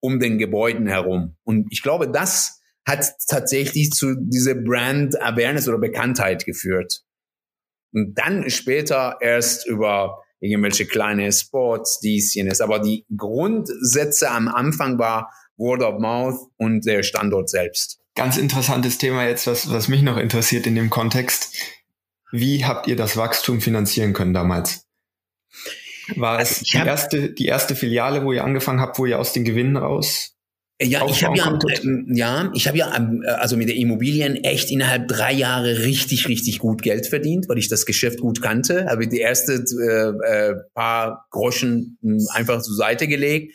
um 0.01 0.19
den 0.19 0.39
Gebäuden 0.39 0.87
herum. 0.87 1.37
Und 1.45 1.69
ich 1.71 1.83
glaube, 1.83 2.11
das 2.11 2.61
hat 2.87 3.07
tatsächlich 3.29 3.91
zu 3.91 4.15
dieser 4.19 4.55
Brand 4.55 5.21
Awareness 5.21 5.69
oder 5.69 5.79
Bekanntheit 5.79 6.47
geführt. 6.47 7.03
Und 7.93 8.15
dann 8.15 8.49
später 8.49 9.19
erst 9.21 9.67
über 9.67 10.23
irgendwelche 10.41 10.87
kleine 10.87 11.31
Sports, 11.33 12.01
dies, 12.01 12.33
jenes. 12.35 12.63
Aber 12.63 12.79
die 12.79 13.05
Grundsätze 13.15 14.31
am 14.31 14.49
Anfang 14.49 14.99
war 14.99 15.31
Word 15.59 15.83
of 15.83 16.01
Mouth 16.01 16.49
und 16.57 16.87
der 16.87 17.03
Standort 17.03 17.51
selbst 17.51 18.00
ganz 18.21 18.37
interessantes 18.37 18.99
Thema 18.99 19.27
jetzt, 19.27 19.47
was, 19.47 19.73
was 19.73 19.89
mich 19.89 20.03
noch 20.03 20.19
interessiert 20.19 20.67
in 20.67 20.75
dem 20.75 20.91
Kontext. 20.91 21.55
Wie 22.31 22.67
habt 22.67 22.87
ihr 22.87 22.95
das 22.95 23.17
Wachstum 23.17 23.63
finanzieren 23.63 24.13
können 24.13 24.35
damals? 24.35 24.85
War 26.17 26.39
es 26.39 26.59
also 26.59 26.65
die 26.71 26.87
erste, 26.87 27.31
die 27.31 27.47
erste 27.47 27.75
Filiale, 27.75 28.23
wo 28.23 28.33
ihr 28.33 28.45
angefangen 28.45 28.79
habt, 28.79 28.99
wo 28.99 29.07
ihr 29.07 29.19
aus 29.19 29.33
den 29.33 29.45
Gewinnen 29.45 29.79
raus 29.79 30.35
ja, 30.83 31.07
ich 31.07 31.23
habe 31.25 31.37
ja, 31.37 31.59
äh, 31.69 32.05
ja, 32.07 32.51
ich 32.55 32.67
habe 32.67 32.79
ja 32.79 32.97
ähm, 32.97 33.23
also 33.27 33.59
mit 33.59 33.69
den 33.69 33.77
Immobilien 33.77 34.37
echt 34.37 34.71
innerhalb 34.71 35.09
drei 35.09 35.31
Jahre 35.31 35.81
richtig, 35.81 36.27
richtig 36.27 36.59
gut 36.59 36.81
Geld 36.81 37.07
verdient, 37.07 37.51
weil 37.51 37.59
ich 37.59 37.69
das 37.69 37.85
Geschäft 37.85 38.21
gut 38.21 38.41
kannte. 38.41 38.87
Habe 38.89 39.07
die 39.07 39.19
erste 39.19 39.63
äh, 39.63 40.27
äh, 40.27 40.55
paar 40.73 41.27
Groschen 41.31 41.99
hm, 42.01 42.27
einfach 42.33 42.63
zur 42.63 42.77
Seite 42.77 43.09
gelegt 43.09 43.55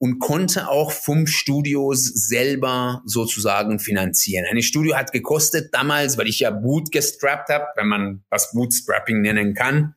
und 0.00 0.18
konnte 0.18 0.68
auch 0.68 0.92
fünf 0.92 1.30
Studios 1.30 2.06
selber 2.06 3.02
sozusagen 3.04 3.78
finanzieren. 3.78 4.46
Ein 4.50 4.62
Studio 4.62 4.96
hat 4.96 5.12
gekostet 5.12 5.74
damals, 5.74 6.16
weil 6.16 6.26
ich 6.26 6.40
ja 6.40 6.50
Boot 6.50 6.90
gestrappt 6.90 7.50
habe, 7.50 7.66
wenn 7.76 7.86
man 7.86 8.24
was 8.30 8.52
Bootstrapping 8.52 9.20
nennen 9.20 9.52
kann, 9.52 9.94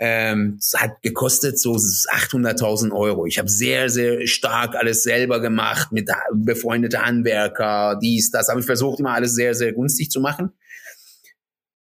ähm, 0.00 0.58
hat 0.74 1.00
gekostet 1.02 1.60
so 1.60 1.74
800.000 1.74 2.90
Euro. 2.90 3.24
Ich 3.24 3.38
habe 3.38 3.48
sehr, 3.48 3.88
sehr 3.90 4.26
stark 4.26 4.74
alles 4.74 5.04
selber 5.04 5.40
gemacht 5.40 5.92
mit 5.92 6.10
befreundete 6.34 7.02
Handwerker, 7.02 8.00
dies, 8.02 8.32
das. 8.32 8.48
Habe 8.48 8.58
ich 8.58 8.66
versucht, 8.66 8.98
immer 8.98 9.12
alles 9.12 9.36
sehr, 9.36 9.54
sehr 9.54 9.72
günstig 9.72 10.10
zu 10.10 10.20
machen. 10.20 10.50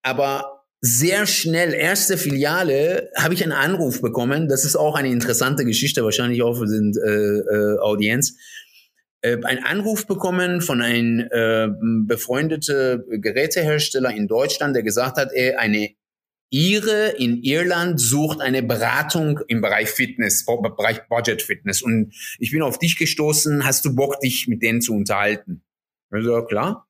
Aber 0.02 0.59
sehr 0.80 1.26
schnell, 1.26 1.74
erste 1.74 2.16
Filiale, 2.16 3.10
habe 3.16 3.34
ich 3.34 3.42
einen 3.42 3.52
Anruf 3.52 4.00
bekommen. 4.00 4.48
Das 4.48 4.64
ist 4.64 4.76
auch 4.76 4.94
eine 4.94 5.08
interessante 5.08 5.64
Geschichte, 5.64 6.04
wahrscheinlich 6.04 6.42
auch 6.42 6.58
für 6.58 6.66
den 6.66 6.94
äh, 6.96 7.08
äh, 7.08 7.78
Audienz. 7.80 8.36
Äh, 9.20 9.36
ein 9.44 9.62
Anruf 9.62 10.06
bekommen 10.06 10.62
von 10.62 10.80
einem 10.80 11.28
äh, 11.30 11.68
befreundeten 12.06 13.04
Gerätehersteller 13.20 14.10
in 14.10 14.26
Deutschland, 14.26 14.74
der 14.74 14.82
gesagt 14.82 15.18
hat, 15.18 15.30
ey, 15.32 15.54
eine 15.54 15.90
Ihre 16.52 17.10
in 17.10 17.42
Irland 17.44 18.00
sucht 18.00 18.40
eine 18.40 18.62
Beratung 18.64 19.38
im 19.46 19.60
Bereich 19.60 19.88
Fitness, 19.88 20.44
Bereich 20.44 21.06
Budget 21.08 21.42
Fitness. 21.42 21.80
Und 21.80 22.12
ich 22.40 22.50
bin 22.50 22.62
auf 22.62 22.78
dich 22.78 22.96
gestoßen. 22.96 23.64
Hast 23.64 23.84
du 23.84 23.94
Bock, 23.94 24.18
dich 24.18 24.48
mit 24.48 24.60
denen 24.60 24.80
zu 24.80 24.94
unterhalten? 24.94 25.62
Also 26.10 26.44
klar. 26.44 26.88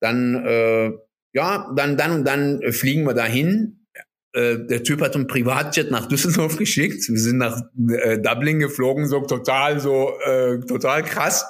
Dann 0.00 0.34
äh, 0.44 0.90
ja, 1.32 1.72
dann, 1.74 1.96
dann 1.96 2.12
und 2.12 2.24
dann 2.24 2.60
äh, 2.62 2.72
fliegen 2.72 3.04
wir 3.04 3.14
dahin. 3.14 3.86
Äh, 4.32 4.58
der 4.66 4.82
Typ 4.82 5.00
hat 5.00 5.14
ein 5.16 5.26
Privatjet 5.26 5.90
nach 5.90 6.06
Düsseldorf 6.06 6.56
geschickt. 6.58 7.08
Wir 7.08 7.18
sind 7.18 7.38
nach 7.38 7.62
äh, 7.88 8.18
Dublin 8.18 8.58
geflogen, 8.58 9.06
so 9.06 9.20
total, 9.20 9.80
so 9.80 10.12
äh, 10.20 10.60
total 10.60 11.02
krass. 11.02 11.46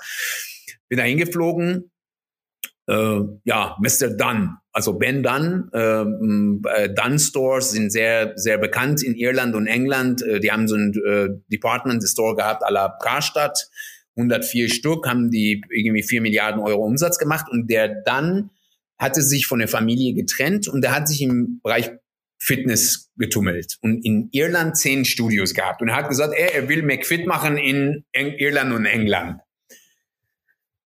Bin 0.89 0.99
da 0.99 1.05
hingeflogen. 1.05 1.91
Äh, 2.89 3.21
ja, 3.45 3.77
Mr. 3.81 4.11
Dunn, 4.11 4.57
also 4.73 4.95
Ben 4.95 5.23
Dunn. 5.23 5.71
Ähm, 5.73 6.63
äh, 6.69 6.91
Dunn 6.93 7.19
Stores 7.19 7.71
sind 7.71 7.91
sehr, 7.91 8.33
sehr 8.37 8.59
bekannt 8.59 9.03
in 9.03 9.15
Irland 9.15 9.55
und 9.55 9.67
England. 9.67 10.25
Die 10.43 10.51
haben 10.51 10.67
so 10.67 10.77
ein 10.77 11.43
Department 11.49 12.03
Store 12.07 12.35
gehabt 12.35 12.65
à 12.65 12.71
la 12.71 12.97
Karstadt. 13.01 13.69
104 14.17 14.69
Stück, 14.69 15.09
haben 15.09 15.31
die 15.31 15.63
irgendwie 15.71 16.03
4 16.03 16.21
Milliarden 16.21 16.61
Euro 16.61 16.85
Umsatz 16.85 17.19
gemacht 17.19 17.47
und 17.51 17.71
der 17.71 18.03
Dunn 18.03 18.51
hatte 19.03 19.21
sich 19.21 19.47
von 19.47 19.59
der 19.59 19.69
Familie 19.69 20.15
getrennt 20.15 20.69
und 20.69 20.85
er 20.85 20.95
hat 20.95 21.09
sich 21.09 21.21
im 21.21 21.61
Bereich 21.63 21.91
Fitness 22.39 23.11
getummelt 23.17 23.77
und 23.83 24.05
in 24.05 24.29
Irland 24.33 24.77
zehn 24.77 25.05
Studios 25.05 25.55
gehabt 25.55 25.83
und 25.83 25.89
er 25.89 25.97
hat 25.97 26.09
gesagt, 26.09 26.35
er, 26.37 26.55
er 26.55 26.69
will 26.69 26.83
McFit 26.83 27.27
machen 27.27 27.57
in 27.57 28.05
Irland 28.13 28.73
und 28.73 28.87
England. 28.87 29.41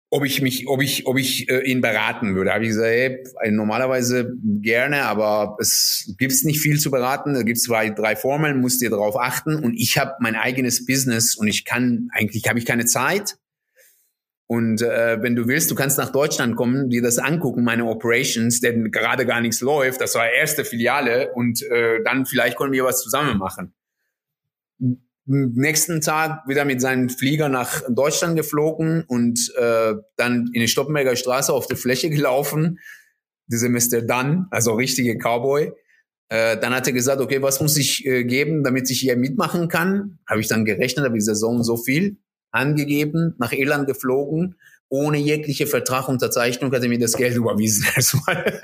Ob 0.08 0.24
ich 0.24 0.40
mich, 0.40 0.68
ob 0.68 0.82
ich, 0.82 1.06
ob 1.06 1.18
ich 1.18 1.48
äh, 1.50 1.60
ihn 1.70 1.80
beraten 1.80 2.34
würde, 2.34 2.52
habe 2.52 2.64
ich 2.64 2.70
gesagt, 2.70 2.90
hey, 2.90 3.24
normalerweise 3.50 4.32
gerne, 4.62 5.02
aber 5.02 5.56
es 5.60 6.14
gibt 6.16 6.32
nicht 6.44 6.60
viel 6.60 6.78
zu 6.78 6.90
beraten. 6.90 7.34
Da 7.34 7.42
gibt 7.42 7.58
es 7.58 7.64
zwei, 7.64 7.90
drei 7.90 8.14
Formeln, 8.14 8.60
musst 8.60 8.82
ihr 8.82 8.90
darauf 8.90 9.16
achten. 9.18 9.56
Und 9.56 9.74
ich 9.74 9.98
habe 9.98 10.12
mein 10.20 10.36
eigenes 10.36 10.86
Business 10.86 11.34
und 11.34 11.48
ich 11.48 11.64
kann 11.64 12.08
eigentlich 12.12 12.48
habe 12.48 12.58
ich 12.58 12.64
keine 12.64 12.86
Zeit 12.86 13.36
und 14.48 14.80
äh, 14.80 15.20
wenn 15.22 15.34
du 15.34 15.48
willst, 15.48 15.70
du 15.70 15.74
kannst 15.74 15.98
nach 15.98 16.12
Deutschland 16.12 16.54
kommen, 16.54 16.88
dir 16.88 17.02
das 17.02 17.18
angucken, 17.18 17.64
meine 17.64 17.84
Operations, 17.86 18.60
denn 18.60 18.92
gerade 18.92 19.26
gar 19.26 19.40
nichts 19.40 19.60
läuft. 19.60 20.00
Das 20.00 20.14
war 20.14 20.30
erste 20.30 20.64
Filiale 20.64 21.32
und 21.32 21.62
äh, 21.64 22.02
dann 22.04 22.26
vielleicht 22.26 22.56
können 22.56 22.72
wir 22.72 22.84
was 22.84 23.02
zusammen 23.02 23.38
machen. 23.38 23.74
Nächsten 25.24 26.00
Tag 26.00 26.46
wieder 26.46 26.64
mit 26.64 26.80
seinem 26.80 27.08
Flieger 27.08 27.48
nach 27.48 27.82
Deutschland 27.88 28.36
geflogen 28.36 29.02
und 29.08 29.52
äh, 29.58 29.94
dann 30.16 30.50
in 30.52 30.60
die 30.60 30.68
Stoppenberger 30.68 31.16
Straße 31.16 31.52
auf 31.52 31.66
der 31.66 31.76
Fläche 31.76 32.08
gelaufen. 32.10 32.78
Diese 33.48 33.68
Mr. 33.68 34.02
Dunn, 34.02 34.46
also 34.52 34.74
richtige 34.74 35.18
Cowboy. 35.18 35.72
Äh, 36.28 36.56
dann 36.58 36.72
hat 36.72 36.86
er 36.86 36.92
gesagt, 36.92 37.20
okay, 37.20 37.42
was 37.42 37.60
muss 37.60 37.76
ich 37.76 38.06
äh, 38.06 38.22
geben, 38.22 38.62
damit 38.62 38.88
ich 38.90 39.00
hier 39.00 39.16
mitmachen 39.16 39.66
kann? 39.66 40.20
Habe 40.28 40.40
ich 40.40 40.46
dann 40.46 40.64
gerechnet, 40.64 41.04
habe 41.04 41.18
ich 41.18 41.28
und 41.28 41.64
so 41.64 41.76
viel 41.76 42.18
angegeben, 42.56 43.34
nach 43.38 43.52
Irland 43.52 43.86
geflogen, 43.86 44.56
ohne 44.88 45.18
jegliche 45.18 45.66
Vertragsunterzeichnung 45.66 46.72
hat 46.72 46.82
er 46.82 46.88
mir 46.88 46.98
das 46.98 47.14
Geld 47.14 47.36
überwiesen 47.36 47.86
erstmal. 47.96 48.60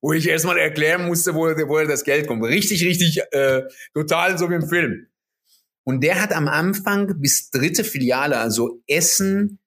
wo 0.00 0.12
ich 0.12 0.28
erstmal 0.28 0.58
erklären 0.58 1.06
musste, 1.06 1.34
wo, 1.34 1.42
woher 1.42 1.86
das 1.86 2.04
Geld 2.04 2.26
kommt. 2.26 2.44
Richtig, 2.44 2.84
richtig, 2.84 3.20
äh, 3.32 3.62
total 3.94 4.38
so 4.38 4.50
wie 4.50 4.54
im 4.54 4.68
Film. 4.68 5.06
Und 5.84 6.02
der 6.02 6.20
hat 6.20 6.32
am 6.32 6.48
Anfang 6.48 7.20
bis 7.20 7.50
dritte 7.50 7.84
Filiale, 7.84 8.38
also 8.38 8.82
Essen, 8.86 9.58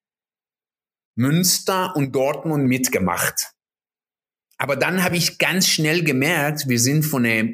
Münster 1.16 1.96
und 1.96 2.16
Dortmund 2.16 2.66
mitgemacht. 2.66 3.54
Aber 4.58 4.76
dann 4.76 5.04
habe 5.04 5.18
ich 5.18 5.38
ganz 5.38 5.68
schnell 5.68 6.04
gemerkt, 6.04 6.68
wir 6.68 6.80
sind 6.80 7.04
von 7.04 7.24
der 7.24 7.50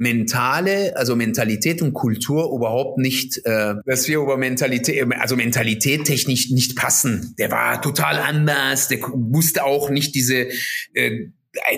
mentale, 0.00 0.96
also 0.96 1.14
Mentalität 1.14 1.82
und 1.82 1.92
Kultur 1.92 2.50
überhaupt 2.56 2.96
nicht, 2.96 3.44
äh, 3.44 3.74
dass 3.84 4.08
wir 4.08 4.18
über 4.18 4.38
Mentalität, 4.38 5.06
also 5.18 5.36
Mentalität 5.36 6.04
technisch 6.04 6.50
nicht 6.50 6.74
passen. 6.74 7.34
Der 7.38 7.50
war 7.50 7.82
total 7.82 8.16
anders, 8.16 8.88
der 8.88 9.00
wusste 9.02 9.62
auch 9.62 9.90
nicht 9.90 10.14
diese 10.14 10.48
äh, 10.94 11.26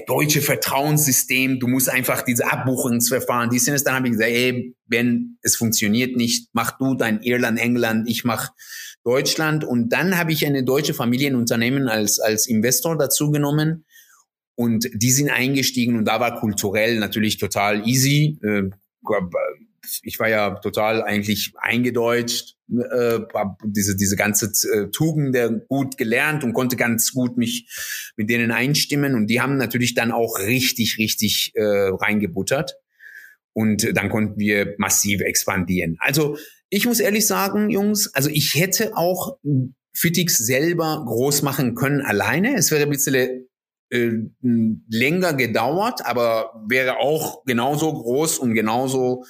deutsche 0.07 0.41
Vertrauenssystem, 0.41 1.59
du 1.59 1.67
musst 1.67 1.91
einfach 1.91 2.23
diese 2.23 2.51
Abbuchungsverfahren, 2.53 3.51
die 3.51 3.59
sind 3.59 3.75
es, 3.75 3.83
dann 3.83 3.97
habe 3.97 4.07
ich 4.07 4.13
gesagt, 4.13 4.31
ey, 4.31 4.77
wenn 4.87 5.39
es 5.43 5.57
funktioniert 5.57 6.17
nicht, 6.17 6.49
mach 6.53 6.79
du 6.79 6.95
dein 6.95 7.23
Irland, 7.23 7.59
England, 7.59 8.09
ich 8.09 8.23
mach 8.23 8.51
Deutschland. 9.03 9.65
Und 9.65 9.89
dann 9.89 10.17
habe 10.17 10.31
ich 10.31 10.47
eine 10.47 10.63
deutsche 10.63 10.95
Familienunternehmen 10.95 11.89
als, 11.89 12.21
als 12.21 12.47
Investor 12.47 12.97
dazu 12.97 13.33
genommen 13.33 13.85
und 14.63 14.89
die 14.95 15.11
sind 15.11 15.29
eingestiegen 15.29 15.97
und 15.97 16.05
da 16.05 16.21
war 16.21 16.39
kulturell 16.39 17.01
natürlich 17.01 17.39
total 17.39 17.85
easy. 17.85 18.39
Äh, 18.45 18.71
ich 20.05 20.21
war 20.21 20.29
ja 20.29 20.55
total 20.55 21.03
eigentlich 21.03 21.53
eingedeutscht, 21.57 22.55
äh, 22.71 23.19
diese, 23.65 23.97
diese 23.97 24.15
ganze 24.15 24.53
äh, 24.73 24.89
Tugend 24.93 25.37
gut 25.67 25.99
gelernt 25.99 26.45
und 26.45 26.53
konnte 26.53 26.77
ganz 26.77 27.13
gut 27.13 27.37
mich 27.37 27.69
mit 28.17 28.31
denen 28.31 28.53
einstimmen. 28.53 29.17
Und 29.17 29.27
die 29.27 29.41
haben 29.41 29.57
natürlich 29.57 29.95
dann 29.95 30.13
auch 30.13 30.39
richtig, 30.39 30.97
richtig 30.99 31.53
reingebuttert. 31.57 32.77
Und 33.55 33.97
dann 33.97 34.11
konnten 34.11 34.39
wir 34.39 34.77
massiv 34.79 35.23
expandieren. 35.23 35.97
Also 35.99 36.39
ich 36.71 36.87
muss 36.87 37.01
ehrlich 37.01 37.27
sagen, 37.27 37.69
Jungs, 37.69 38.15
also 38.15 38.31
ich 38.31 38.55
hätte 38.55 38.97
auch 38.97 39.39
Fitix 39.93 40.39
selber 40.39 41.05
groß 41.05 41.43
machen 41.43 41.75
können 41.75 42.01
alleine. 42.01 42.55
Es 42.55 42.71
wäre 42.71 42.85
ein 42.85 42.91
bisschen 42.91 43.49
äh, 43.93 44.11
länger 44.41 45.35
gedauert, 45.35 46.05
aber 46.07 46.65
wäre 46.67 46.97
auch 46.97 47.45
genauso 47.45 47.93
groß 47.93 48.39
und 48.39 48.55
genauso 48.55 49.25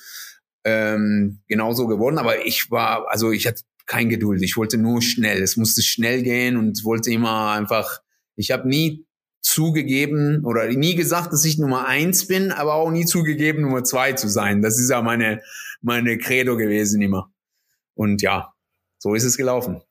ähm, 0.65 1.41
genauso 1.49 1.89
geworden. 1.89 2.19
Aber 2.19 2.47
ich 2.47 2.71
war, 2.71 3.09
also 3.09 3.33
ich 3.33 3.47
hatte 3.47 3.63
kein 3.87 4.09
Geduld. 4.09 4.41
Ich 4.43 4.57
wollte 4.57 4.79
nur 4.79 5.03
schnell. 5.03 5.43
Es 5.43 5.57
musste 5.57 5.83
schnell 5.83 6.23
gehen 6.23 6.57
und 6.57 6.85
wollte 6.85 7.11
immer 7.11 7.51
einfach. 7.51 8.01
Ich 8.37 8.53
habe 8.53 8.69
nie 8.69 9.05
zugegeben 9.41 10.45
oder 10.45 10.69
nie 10.69 10.95
gesagt, 10.95 11.33
dass 11.33 11.45
ich 11.45 11.59
Nummer 11.59 11.89
eins 11.89 12.29
bin, 12.29 12.53
aber 12.53 12.75
auch 12.75 12.93
nie 12.93 13.05
zugegeben, 13.05 13.63
Nummer 13.63 13.83
zwei 13.83 14.13
zu 14.13 14.29
sein. 14.29 14.63
Das 14.63 14.79
ist 14.79 14.89
ja 14.89 15.03
meine 15.03 15.43
meine 15.81 16.17
Credo 16.19 16.57
gewesen 16.57 17.03
immer. 17.03 17.33
Und 17.95 18.23
ja, 18.23 18.55
so 18.99 19.15
ist 19.15 19.25
es 19.25 19.37
gelaufen. 19.37 19.83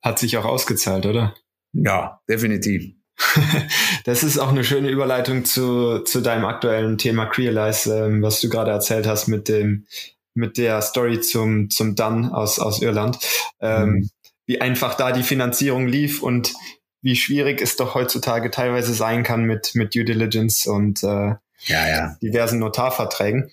Hat 0.00 0.20
sich 0.20 0.36
auch 0.36 0.44
ausgezahlt, 0.44 1.04
oder? 1.04 1.34
Ja, 1.72 2.20
definitiv. 2.28 2.94
das 4.04 4.22
ist 4.22 4.38
auch 4.38 4.50
eine 4.50 4.64
schöne 4.64 4.88
Überleitung 4.88 5.44
zu, 5.44 6.00
zu 6.00 6.20
deinem 6.20 6.44
aktuellen 6.44 6.98
Thema 6.98 7.26
Crealize, 7.26 8.06
ähm, 8.06 8.22
was 8.22 8.40
du 8.40 8.48
gerade 8.48 8.70
erzählt 8.70 9.06
hast 9.06 9.28
mit 9.28 9.48
dem, 9.48 9.86
mit 10.34 10.58
der 10.58 10.80
Story 10.82 11.20
zum, 11.20 11.70
zum 11.70 11.96
Dun 11.96 12.30
aus, 12.30 12.58
aus 12.58 12.82
Irland. 12.82 13.18
Ähm, 13.60 13.90
mhm. 13.90 14.10
Wie 14.46 14.60
einfach 14.60 14.94
da 14.94 15.12
die 15.12 15.22
Finanzierung 15.22 15.86
lief 15.86 16.22
und 16.22 16.54
wie 17.02 17.16
schwierig 17.16 17.62
es 17.62 17.76
doch 17.76 17.94
heutzutage 17.94 18.50
teilweise 18.50 18.94
sein 18.94 19.22
kann 19.22 19.44
mit, 19.44 19.74
mit 19.74 19.94
Due 19.94 20.04
Diligence 20.04 20.66
und 20.66 21.02
äh, 21.02 21.34
ja, 21.66 21.88
ja. 21.88 22.16
diversen 22.22 22.58
Notarverträgen. 22.58 23.50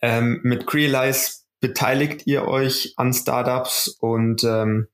Ähm, 0.00 0.40
mit 0.42 0.66
Crealize 0.66 1.42
beteiligt 1.60 2.26
ihr 2.26 2.46
euch 2.46 2.94
an 2.96 3.12
Startups 3.12 3.88
und 4.00 4.44
ähm, 4.44 4.88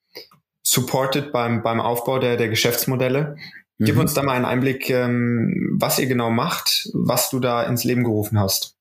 supportet 0.62 1.32
beim, 1.32 1.62
beim 1.62 1.80
Aufbau 1.80 2.18
der, 2.18 2.36
der 2.36 2.48
Geschäftsmodelle. 2.48 3.36
Gib 3.78 3.94
mhm. 3.94 4.00
uns 4.02 4.14
da 4.14 4.22
mal 4.22 4.34
einen 4.34 4.44
Einblick, 4.44 4.90
ähm, 4.90 5.76
was 5.78 5.98
ihr 5.98 6.06
genau 6.06 6.30
macht, 6.30 6.90
was 6.94 7.30
du 7.30 7.38
da 7.38 7.62
ins 7.62 7.84
Leben 7.84 8.02
gerufen 8.02 8.38
hast. 8.38 8.76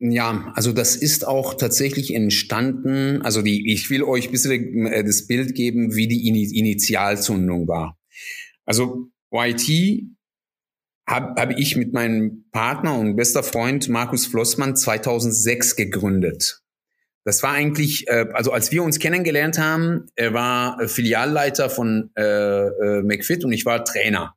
Ja, 0.00 0.52
also 0.56 0.72
das 0.72 0.96
ist 0.96 1.26
auch 1.28 1.54
tatsächlich 1.54 2.12
entstanden. 2.12 3.22
Also 3.22 3.40
die, 3.40 3.72
ich 3.72 3.88
will 3.88 4.02
euch 4.02 4.26
ein 4.26 4.32
bisschen 4.32 4.86
äh, 4.86 5.04
das 5.04 5.28
Bild 5.28 5.54
geben, 5.54 5.94
wie 5.94 6.08
die 6.08 6.26
Initialzündung 6.58 7.68
war. 7.68 7.96
Also 8.64 9.10
YT 9.32 10.08
habe 11.06 11.40
hab 11.40 11.56
ich 11.56 11.76
mit 11.76 11.92
meinem 11.92 12.46
Partner 12.50 12.98
und 12.98 13.14
bester 13.14 13.44
Freund 13.44 13.88
Markus 13.88 14.26
Flossmann 14.26 14.74
2006 14.74 15.76
gegründet. 15.76 16.61
Das 17.24 17.42
war 17.42 17.52
eigentlich, 17.52 18.08
äh, 18.08 18.26
also 18.32 18.52
als 18.52 18.72
wir 18.72 18.82
uns 18.82 18.98
kennengelernt 18.98 19.58
haben, 19.58 20.06
er 20.16 20.34
war 20.34 20.80
äh, 20.80 20.88
Filialleiter 20.88 21.70
von 21.70 22.10
äh, 22.16 22.22
äh, 22.22 23.02
McFit 23.02 23.44
und 23.44 23.52
ich 23.52 23.64
war 23.64 23.84
Trainer. 23.84 24.34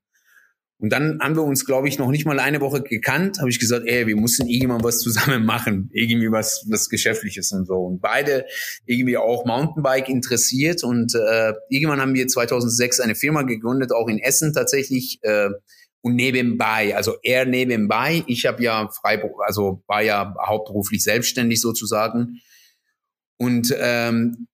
Und 0.77 0.91
dann 0.91 1.19
haben 1.21 1.35
wir 1.35 1.43
uns, 1.43 1.65
glaube 1.65 1.87
ich, 1.87 1.97
noch 1.97 2.11
nicht 2.11 2.25
mal 2.25 2.39
eine 2.39 2.59
Woche 2.59 2.81
gekannt. 2.81 3.39
Habe 3.39 3.49
ich 3.49 3.59
gesagt, 3.59 3.87
ey, 3.87 4.07
wir 4.07 4.17
müssen 4.17 4.47
irgendwann 4.47 4.83
was 4.83 4.99
zusammen 4.99 5.45
machen, 5.47 5.89
irgendwie 5.93 6.31
was, 6.31 6.65
was 6.69 6.89
Geschäftliches 6.89 7.51
und 7.53 7.65
so. 7.65 7.75
Und 7.75 8.01
beide 8.01 8.45
irgendwie 8.85 9.17
auch 9.17 9.45
Mountainbike 9.45 10.09
interessiert. 10.09 10.83
Und 10.83 11.15
äh, 11.15 11.53
irgendwann 11.69 12.01
haben 12.01 12.13
wir 12.13 12.27
2006 12.27 12.99
eine 12.99 13.15
Firma 13.15 13.43
gegründet, 13.43 13.93
auch 13.93 14.09
in 14.09 14.19
Essen 14.19 14.53
tatsächlich. 14.53 15.19
Äh, 15.21 15.49
und 16.01 16.17
nebenbei, 16.17 16.95
also 16.95 17.15
er 17.23 17.45
nebenbei. 17.45 18.23
Ich 18.27 18.45
habe 18.45 18.61
ja 18.61 18.89
Freiburg, 18.89 19.41
also 19.43 19.81
war 19.87 20.03
ja 20.03 20.35
hauptberuflich 20.39 21.03
selbstständig 21.03 21.59
sozusagen. 21.59 22.41
Und 23.37 23.73
ähm, 23.77 24.47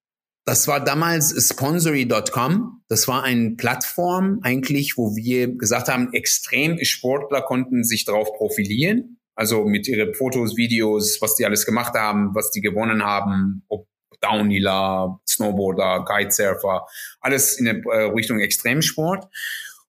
das 0.44 0.66
war 0.66 0.84
damals 0.84 1.34
Sponsory.com. 1.50 2.82
Das 2.88 3.06
war 3.06 3.22
eine 3.22 3.52
Plattform 3.52 4.40
eigentlich, 4.42 4.96
wo 4.96 5.14
wir 5.14 5.56
gesagt 5.56 5.88
haben, 5.88 6.12
extrem 6.12 6.82
Sportler 6.84 7.42
konnten 7.42 7.84
sich 7.84 8.04
darauf 8.04 8.32
profilieren. 8.34 9.18
Also 9.34 9.64
mit 9.64 9.86
ihren 9.86 10.14
Fotos, 10.14 10.56
Videos, 10.56 11.18
was 11.20 11.36
die 11.36 11.46
alles 11.46 11.64
gemacht 11.64 11.94
haben, 11.94 12.34
was 12.34 12.50
die 12.50 12.60
gewonnen 12.60 13.04
haben, 13.04 13.64
ob 13.68 13.86
Downhiller, 14.20 15.20
Snowboarder, 15.28 16.04
Kitesurfer, 16.04 16.86
alles 17.20 17.58
in 17.58 17.64
der 17.64 17.82
äh, 17.86 18.04
Richtung 18.12 18.40
Extremsport. 18.40 19.26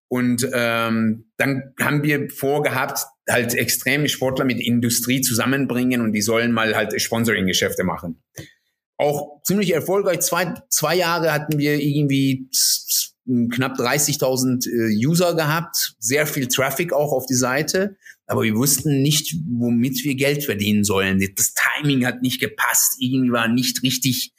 Und 0.08 0.48
ähm, 0.54 1.32
dann 1.38 1.74
haben 1.80 2.04
wir 2.04 2.30
vorgehabt, 2.30 3.00
halt 3.28 3.56
extreme 3.56 4.08
Sportler 4.08 4.46
mit 4.46 4.60
Industrie 4.60 5.22
zusammenbringen 5.22 6.02
und 6.02 6.14
die 6.14 6.22
sollen 6.22 6.52
mal 6.52 6.76
halt 6.76 7.00
Sponsoring-Geschäfte 7.00 7.84
machen 7.84 8.22
auch 9.04 9.42
ziemlich 9.44 9.74
erfolgreich. 9.74 10.22
Zwei, 10.22 10.54
zwei 10.70 10.96
Jahre 10.96 11.32
hatten 11.32 11.58
wir 11.58 11.80
irgendwie 11.80 12.48
knapp 13.52 13.80
30.000 13.80 14.68
äh, 14.68 15.06
User 15.06 15.36
gehabt, 15.36 15.96
sehr 16.00 16.28
viel 16.28 16.48
Traffic 16.48 16.92
auch 16.92 17.12
auf 17.13 17.26
die 17.26 17.36
Seite, 17.36 17.96
aber 18.26 18.44
wir 18.44 18.56
wussten 18.56 19.02
nicht, 19.02 19.36
womit 19.50 20.04
wir 20.04 20.16
Geld 20.16 20.44
verdienen 20.44 20.84
sollen. 20.84 21.26
Das 21.36 21.54
Timing 21.54 22.06
hat 22.06 22.22
nicht 22.22 22.42
gepasst, 22.42 22.98
irgendwie 23.00 23.32
war 23.32 23.48
nicht 23.48 23.84
richtig 23.84 24.34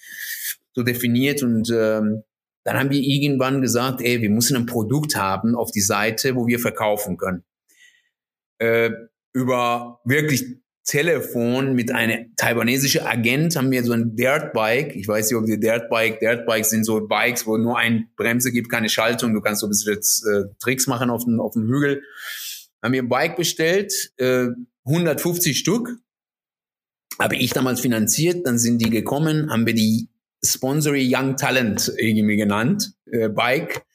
so 0.74 0.82
definiert 0.82 1.42
und 1.42 1.70
ähm, 1.70 2.24
dann 2.64 2.78
haben 2.78 2.90
wir 2.90 3.00
irgendwann 3.00 3.60
gesagt, 3.60 4.00
ey, 4.00 4.22
wir 4.22 4.30
müssen 4.30 4.56
ein 4.56 4.66
Produkt 4.66 5.16
haben 5.16 5.54
auf 5.54 5.70
die 5.70 5.82
Seite, 5.82 6.34
wo 6.34 6.46
wir 6.46 6.58
verkaufen 6.58 7.16
können. 7.16 7.44
Äh, 8.58 8.90
über 9.32 10.00
wirklich 10.04 10.44
Telefon 10.84 11.74
mit 11.74 11.90
einem 11.90 12.34
taiwanesischen 12.36 13.02
Agent 13.02 13.56
haben 13.56 13.70
wir 13.70 13.82
so 13.84 13.92
ein 13.92 14.16
Dirtbike. 14.16 14.94
Ich 14.94 15.08
weiß 15.08 15.30
nicht, 15.30 15.38
ob 15.38 15.46
die 15.46 15.58
Dirtbike, 15.58 16.20
Dirtbikes 16.20 16.70
sind 16.70 16.84
so 16.84 17.06
Bikes, 17.06 17.46
wo 17.46 17.56
nur 17.56 17.78
ein 17.78 18.10
Bremse 18.16 18.52
gibt, 18.52 18.70
keine 18.70 18.90
Schaltung. 18.90 19.32
Du 19.32 19.40
kannst 19.40 19.62
so 19.62 19.66
ein 19.66 19.70
bisschen 19.70 19.94
jetzt, 19.94 20.26
äh, 20.26 20.42
Tricks 20.60 20.86
machen 20.86 21.08
auf 21.08 21.24
dem, 21.24 21.40
auf 21.40 21.54
dem 21.54 21.66
Hügel. 21.66 22.02
Haben 22.82 22.92
wir 22.92 23.02
ein 23.02 23.08
Bike 23.08 23.36
bestellt, 23.36 24.12
äh, 24.18 24.48
150 24.84 25.58
Stück. 25.58 25.96
Habe 27.18 27.36
ich 27.36 27.52
damals 27.52 27.80
finanziert, 27.80 28.46
dann 28.46 28.58
sind 28.58 28.78
die 28.78 28.90
gekommen, 28.90 29.50
haben 29.50 29.66
wir 29.66 29.74
die 29.74 30.10
Sponsory 30.44 31.10
Young 31.10 31.36
Talent 31.36 31.92
irgendwie 31.96 32.36
genannt, 32.36 32.92
äh, 33.10 33.30
Bike. 33.30 33.86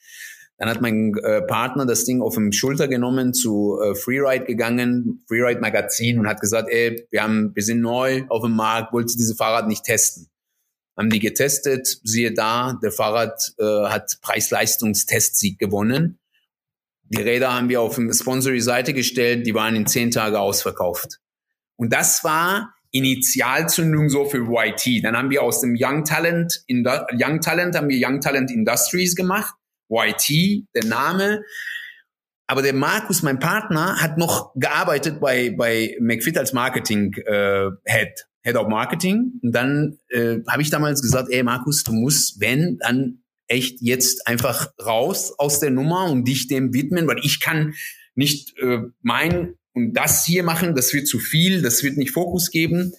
Dann 0.59 0.67
hat 0.67 0.81
mein 0.81 1.17
äh, 1.23 1.41
Partner 1.41 1.85
das 1.85 2.03
Ding 2.03 2.21
auf 2.21 2.35
dem 2.35 2.51
Schulter 2.51 2.89
genommen, 2.89 3.33
zu 3.33 3.79
äh, 3.81 3.95
Freeride 3.95 4.43
gegangen, 4.43 5.23
Freeride 5.25 5.61
Magazin 5.61 6.19
und 6.19 6.27
hat 6.27 6.41
gesagt, 6.41 6.67
ey, 6.69 7.07
wir 7.11 7.23
haben, 7.23 7.55
wir 7.55 7.63
sind 7.63 7.79
neu 7.79 8.25
auf 8.27 8.43
dem 8.43 8.57
Markt, 8.57 8.91
wollt 8.91 9.09
ihr 9.09 9.17
diese 9.17 9.35
Fahrrad 9.35 9.69
nicht 9.69 9.85
testen? 9.85 10.27
Haben 10.97 11.11
die 11.11 11.21
getestet, 11.21 11.87
siehe 12.03 12.33
da, 12.33 12.77
der 12.83 12.91
Fahrrad 12.91 13.53
äh, 13.57 13.63
hat 13.63 14.17
Preis-Leistungstestsieg 14.21 15.57
gewonnen. 15.59 16.19
Die 17.05 17.21
Räder 17.21 17.53
haben 17.53 17.69
wir 17.69 17.79
auf 17.79 17.95
dem 17.95 18.11
Sponsory-Seite 18.11 18.93
gestellt, 18.93 19.47
die 19.47 19.55
waren 19.55 19.77
in 19.77 19.87
zehn 19.87 20.11
Tage 20.11 20.41
ausverkauft. 20.41 21.19
Und 21.77 21.93
das 21.93 22.25
war 22.25 22.73
Initialzündung 22.91 24.09
so 24.09 24.25
für 24.25 24.39
YT. 24.39 25.05
Dann 25.05 25.15
haben 25.15 25.29
wir 25.29 25.41
aus 25.41 25.61
dem 25.61 25.77
Young 25.79 26.03
Talent, 26.03 26.65
Young 26.69 27.39
Talent 27.39 27.77
haben 27.77 27.87
wir 27.87 27.97
Young 28.05 28.19
Talent 28.19 28.51
Industries 28.51 29.15
gemacht 29.15 29.53
YT, 29.89 30.65
der 30.75 30.85
Name. 30.85 31.43
Aber 32.47 32.61
der 32.61 32.73
Markus, 32.73 33.21
mein 33.21 33.39
Partner, 33.39 34.01
hat 34.01 34.17
noch 34.17 34.53
gearbeitet 34.55 35.19
bei, 35.19 35.51
bei 35.51 35.95
McFit 35.99 36.37
als 36.37 36.53
Marketing 36.53 37.13
äh, 37.25 37.69
Head, 37.85 38.25
Head 38.41 38.55
of 38.55 38.67
Marketing. 38.67 39.33
Und 39.43 39.51
dann 39.53 39.99
äh, 40.09 40.37
habe 40.47 40.61
ich 40.61 40.69
damals 40.69 41.01
gesagt, 41.01 41.29
ey 41.31 41.43
Markus, 41.43 41.83
du 41.83 41.93
musst, 41.93 42.39
wenn, 42.39 42.77
dann 42.79 43.21
echt 43.47 43.81
jetzt 43.81 44.27
einfach 44.27 44.71
raus 44.83 45.33
aus 45.37 45.59
der 45.59 45.71
Nummer 45.71 46.05
und 46.05 46.27
dich 46.27 46.47
dem 46.47 46.73
widmen, 46.73 47.07
weil 47.07 47.19
ich 47.23 47.39
kann 47.39 47.73
nicht 48.15 48.57
äh, 48.59 48.79
mein 49.01 49.55
und 49.73 49.93
das 49.93 50.25
hier 50.25 50.43
machen, 50.43 50.75
das 50.75 50.93
wird 50.93 51.07
zu 51.07 51.19
viel, 51.19 51.61
das 51.61 51.83
wird 51.83 51.97
nicht 51.97 52.11
Fokus 52.11 52.51
geben. 52.51 52.93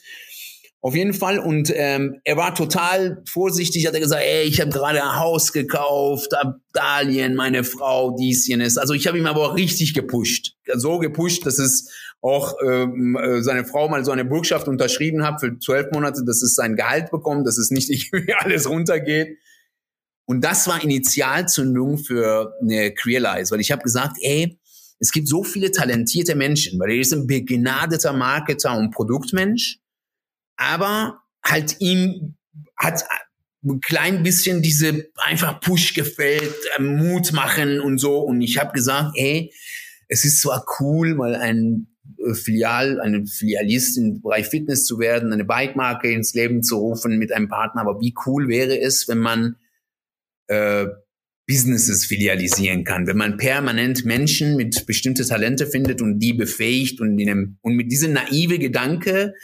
Auf 0.83 0.95
jeden 0.95 1.13
Fall. 1.13 1.39
Und 1.39 1.71
ähm, 1.75 2.21
er 2.25 2.39
war 2.39 2.55
total 2.55 3.23
vorsichtig, 3.29 3.87
hat 3.87 3.93
er 3.93 4.01
gesagt, 4.01 4.23
ey, 4.25 4.45
ich 4.45 4.61
habe 4.63 4.71
gerade 4.71 5.03
ein 5.03 5.19
Haus 5.19 5.53
gekauft, 5.53 6.33
Abdalien, 6.35 7.35
meine 7.35 7.65
Frau, 7.65 8.17
dies, 8.17 8.47
jenes. 8.47 8.79
Also 8.79 8.95
ich 8.95 9.07
habe 9.07 9.19
ihm 9.19 9.27
aber 9.27 9.51
auch 9.51 9.57
richtig 9.57 9.93
gepusht. 9.93 10.55
So 10.75 10.99
gepusht, 10.99 11.45
dass 11.45 11.59
es 11.59 11.93
auch 12.23 12.55
ähm, 12.67 13.17
äh, 13.17 13.43
seine 13.43 13.67
Frau 13.67 13.89
mal 13.91 14.05
so 14.07 14.11
eine 14.11 14.25
Bürgschaft 14.25 14.69
unterschrieben 14.69 15.23
hat 15.23 15.41
für 15.41 15.59
zwölf 15.59 15.91
Monate, 15.93 16.25
dass 16.25 16.43
es 16.43 16.55
sein 16.55 16.77
Gehalt 16.77 17.11
bekommt, 17.11 17.47
dass 17.47 17.59
es 17.59 17.71
nicht 17.71 17.91
irgendwie 18.13 18.35
alles 18.35 18.69
runtergeht. 18.69 19.37
Und 20.25 20.43
das 20.45 20.67
war 20.67 20.83
Initialzündung 20.83 21.99
für 21.99 22.55
eine 22.63 22.95
Crealize, 22.95 23.51
weil 23.51 23.61
ich 23.61 23.73
habe 23.73 23.83
gesagt, 23.83 24.17
ey, 24.23 24.59
es 24.99 25.13
gibt 25.13 25.29
so 25.29 25.43
viele 25.45 25.73
talentierte 25.73 26.37
Menschen, 26.37 26.79
weil 26.79 26.93
er 26.93 27.01
ist 27.01 27.13
ein 27.13 27.27
begnadeter 27.27 28.13
Marketer 28.13 28.79
und 28.79 28.93
Produktmensch 28.93 29.81
aber 30.61 31.23
halt 31.43 31.77
ihm 31.81 32.37
hat 32.77 33.05
ein 33.65 33.81
klein 33.81 34.23
bisschen 34.23 34.63
diese 34.63 35.09
einfach 35.17 35.61
Push 35.61 35.95
gefällt, 35.95 36.55
äh, 36.79 36.83
Mut 36.83 37.33
machen 37.33 37.81
und 37.81 37.99
so. 37.99 38.21
Und 38.21 38.41
ich 38.41 38.59
habe 38.59 38.73
gesagt, 38.73 39.13
ey, 39.17 39.53
es 40.09 40.25
ist 40.25 40.41
zwar 40.41 40.65
cool, 40.81 41.15
mal 41.15 41.35
ein 41.35 41.89
äh, 42.27 42.35
Filial, 42.35 43.01
eine 43.01 43.27
Filialist 43.27 43.99
im 43.99 44.21
Bereich 44.23 44.49
Fitness 44.49 44.85
zu 44.85 44.99
werden, 44.99 45.33
eine 45.33 45.45
Bike-Marke 45.45 46.11
ins 46.11 46.35
Leben 46.35 46.63
zu 46.63 46.77
rufen 46.77 47.19
mit 47.19 47.33
einem 47.33 47.49
Partner, 47.49 47.83
aber 47.83 48.01
wie 48.01 48.15
cool 48.27 48.49
wäre 48.49 48.79
es, 48.79 49.09
wenn 49.09 49.19
man 49.19 49.57
äh, 50.49 50.87
Businesses 51.47 52.05
filialisieren 52.05 52.85
kann, 52.85 53.07
wenn 53.07 53.17
man 53.17 53.37
permanent 53.37 54.05
Menschen 54.05 54.57
mit 54.57 54.87
bestimmte 54.87 55.27
Talente 55.27 55.67
findet 55.67 56.01
und 56.01 56.19
die 56.19 56.33
befähigt 56.33 57.01
und, 57.01 57.19
in 57.19 57.29
einem, 57.29 57.59
und 57.63 57.75
mit 57.75 57.91
diesem 57.91 58.13
naive 58.13 58.59
Gedanke 58.59 59.35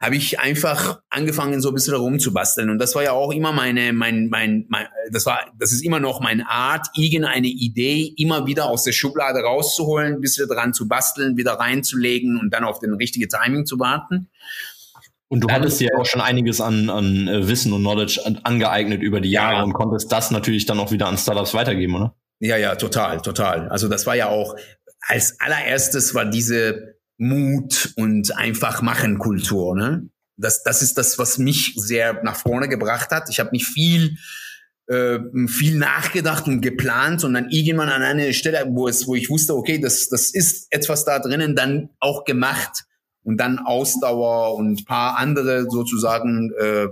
habe 0.00 0.14
ich 0.14 0.38
einfach 0.38 1.00
angefangen, 1.10 1.60
so 1.60 1.70
ein 1.70 1.74
bisschen 1.74 1.94
rumzubasteln. 1.94 2.70
Und 2.70 2.78
das 2.78 2.94
war 2.94 3.02
ja 3.02 3.12
auch 3.12 3.32
immer 3.32 3.52
meine, 3.52 3.92
mein, 3.92 4.28
mein, 4.28 4.66
mein, 4.68 4.86
das 5.10 5.26
war, 5.26 5.40
das 5.58 5.72
ist 5.72 5.84
immer 5.84 5.98
noch 5.98 6.20
meine 6.20 6.48
Art, 6.48 6.86
irgendeine 6.94 7.48
Idee 7.48 8.14
immer 8.16 8.46
wieder 8.46 8.66
aus 8.66 8.84
der 8.84 8.92
Schublade 8.92 9.40
rauszuholen, 9.40 10.14
ein 10.14 10.20
bisschen 10.20 10.48
dran 10.48 10.72
zu 10.72 10.86
basteln, 10.86 11.36
wieder 11.36 11.54
reinzulegen 11.54 12.38
und 12.38 12.54
dann 12.54 12.62
auf 12.62 12.78
den 12.78 12.94
richtigen 12.94 13.28
Timing 13.28 13.66
zu 13.66 13.78
warten. 13.80 14.28
Und 15.26 15.40
du 15.40 15.48
hattest 15.50 15.80
dir 15.80 15.90
auch 15.98 16.06
schon 16.06 16.20
einiges 16.20 16.60
an, 16.60 16.88
an 16.88 17.28
äh, 17.28 17.48
Wissen 17.48 17.72
und 17.72 17.82
Knowledge 17.82 18.20
angeeignet 18.44 19.02
über 19.02 19.20
die 19.20 19.30
Jahre 19.30 19.56
ja. 19.56 19.62
und 19.62 19.74
konntest 19.74 20.10
das 20.10 20.30
natürlich 20.30 20.64
dann 20.64 20.78
auch 20.78 20.90
wieder 20.90 21.06
an 21.06 21.18
Startups 21.18 21.52
weitergeben, 21.54 21.96
oder? 21.96 22.14
Ja, 22.40 22.56
ja, 22.56 22.76
total, 22.76 23.20
total. 23.20 23.68
Also 23.68 23.88
das 23.88 24.06
war 24.06 24.14
ja 24.14 24.28
auch, 24.28 24.54
als 25.00 25.38
allererstes 25.40 26.14
war 26.14 26.24
diese 26.24 26.97
Mut 27.18 27.92
und 27.96 28.36
einfach 28.36 28.80
machen 28.80 29.18
Kultur. 29.18 29.76
Ne? 29.76 30.08
Das, 30.36 30.62
das 30.62 30.82
ist 30.82 30.96
das, 30.96 31.18
was 31.18 31.38
mich 31.38 31.74
sehr 31.76 32.22
nach 32.22 32.36
vorne 32.36 32.68
gebracht 32.68 33.10
hat. 33.10 33.28
Ich 33.28 33.40
habe 33.40 33.50
nicht 33.52 33.66
viel 33.66 34.16
äh, 34.88 35.18
viel 35.48 35.76
nachgedacht 35.76 36.46
und 36.46 36.62
geplant, 36.62 37.20
sondern 37.20 37.50
irgendwann 37.50 37.90
an 37.90 38.02
einer 38.02 38.32
Stelle, 38.32 38.64
wo 38.70 38.88
es, 38.88 39.06
wo 39.06 39.14
ich 39.14 39.28
wusste, 39.28 39.54
okay, 39.54 39.78
das, 39.78 40.08
das 40.08 40.30
ist 40.32 40.66
etwas 40.70 41.04
da 41.04 41.18
drinnen, 41.18 41.54
dann 41.54 41.90
auch 42.00 42.24
gemacht 42.24 42.84
und 43.22 43.38
dann 43.38 43.58
Ausdauer 43.58 44.54
und 44.54 44.86
paar 44.86 45.18
andere 45.18 45.66
sozusagen 45.68 46.52
äh, 46.58 46.88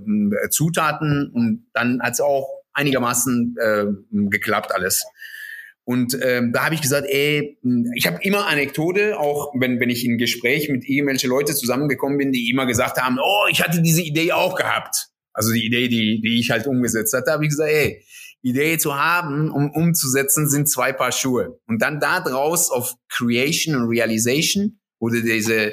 Zutaten 0.50 1.30
und 1.32 1.66
dann 1.72 2.02
hat 2.02 2.12
es 2.12 2.20
auch 2.20 2.46
einigermaßen 2.74 3.56
äh, 3.58 3.86
geklappt 4.28 4.74
alles. 4.74 5.02
Und 5.88 6.18
ähm, 6.20 6.52
da 6.52 6.64
habe 6.64 6.74
ich 6.74 6.82
gesagt, 6.82 7.06
ey, 7.08 7.58
ich 7.94 8.08
habe 8.08 8.18
immer 8.22 8.48
Anekdote, 8.48 9.16
auch 9.20 9.52
wenn, 9.56 9.78
wenn 9.78 9.88
ich 9.88 10.04
in 10.04 10.18
Gespräch 10.18 10.68
mit 10.68 10.84
irgendwelche 10.84 11.28
Leute 11.28 11.54
zusammengekommen 11.54 12.18
bin, 12.18 12.32
die 12.32 12.50
immer 12.50 12.66
gesagt 12.66 13.00
haben, 13.00 13.18
oh, 13.22 13.46
ich 13.52 13.62
hatte 13.62 13.80
diese 13.80 14.02
Idee 14.02 14.32
auch 14.32 14.56
gehabt. 14.56 15.10
Also 15.32 15.52
die 15.52 15.64
Idee, 15.64 15.86
die, 15.86 16.20
die 16.20 16.40
ich 16.40 16.50
halt 16.50 16.66
umgesetzt 16.66 17.14
hatte, 17.14 17.30
habe 17.30 17.44
ich 17.44 17.50
gesagt, 17.50 17.70
ey, 17.70 18.04
Idee 18.42 18.78
zu 18.78 18.96
haben, 18.96 19.48
um 19.50 19.70
umzusetzen, 19.70 20.48
sind 20.48 20.68
zwei 20.68 20.92
Paar 20.92 21.12
Schuhe. 21.12 21.60
Und 21.68 21.80
dann 21.82 22.00
da 22.00 22.18
draus 22.18 22.72
auf 22.72 22.94
Creation 23.08 23.76
und 23.76 23.88
Realization 23.88 24.80
wurde 24.98 25.22
diese 25.22 25.72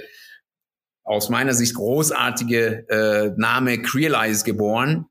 aus 1.03 1.29
meiner 1.29 1.55
Sicht 1.55 1.73
großartige 1.73 2.87
äh, 2.87 3.31
Name 3.35 3.81
Crealize 3.81 4.43
geboren, 4.43 5.07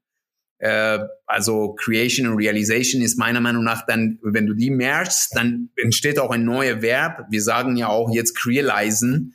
äh, 0.63 1.01
also 1.27 1.75
Creation 1.75 2.29
und 2.29 2.37
Realization 2.37 3.03
ist 3.03 3.19
meiner 3.19 3.41
Meinung 3.41 3.65
nach 3.65 3.85
dann, 3.85 4.21
wenn 4.23 4.47
du 4.47 4.55
die 4.55 4.71
merchst, 4.71 5.35
dann 5.35 5.71
entsteht 5.77 6.21
auch 6.21 6.31
ein 6.31 6.45
neuer 6.45 6.83
Verb. 6.83 7.27
Wir 7.31 7.43
sagen 7.43 7.77
ja 7.77 7.89
auch 7.89 8.15
jetzt 8.15 8.37
Crealizen, 8.37 9.35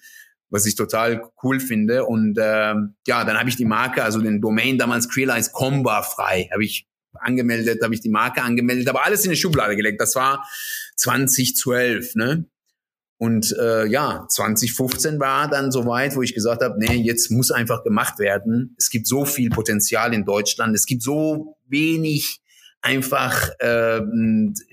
was 0.49 0.65
ich 0.65 0.75
total 0.75 1.29
cool 1.43 1.59
finde. 1.59 2.05
Und 2.05 2.37
äh, 2.37 2.75
ja, 3.07 3.25
dann 3.25 3.37
habe 3.37 3.49
ich 3.49 3.57
die 3.57 3.65
Marke, 3.65 4.05
also 4.05 4.21
den 4.21 4.39
Domain 4.39 4.77
damals 4.77 5.09
Crealize 5.09 5.51
Comba 5.51 6.01
frei, 6.01 6.47
habe 6.53 6.63
ich 6.63 6.87
angemeldet, 7.13 7.83
habe 7.83 7.93
ich 7.93 7.99
die 7.99 8.09
Marke 8.09 8.41
angemeldet, 8.41 8.87
aber 8.87 9.05
alles 9.05 9.25
in 9.25 9.31
die 9.31 9.37
Schublade 9.37 9.75
gelegt. 9.75 9.99
Das 9.99 10.15
war 10.15 10.47
2012, 10.95 12.15
ne? 12.15 12.45
Und 13.19 13.55
äh, 13.59 13.87
ja, 13.87 14.25
2015 14.29 15.19
war 15.19 15.49
dann 15.49 15.71
soweit, 15.71 16.15
wo 16.15 16.21
ich 16.21 16.35
gesagt 16.35 16.61
habe, 16.61 16.75
nee, 16.77 17.01
jetzt 17.01 17.31
muss 17.31 17.49
einfach 17.49 17.83
gemacht 17.83 18.19
werden. 18.19 18.75
Es 18.77 18.91
gibt 18.91 19.07
so 19.07 19.25
viel 19.25 19.49
Potenzial 19.49 20.13
in 20.13 20.23
Deutschland, 20.23 20.75
es 20.75 20.85
gibt 20.85 21.01
so 21.01 21.57
wenig 21.67 22.41
einfach 22.81 23.49
äh, 23.59 24.01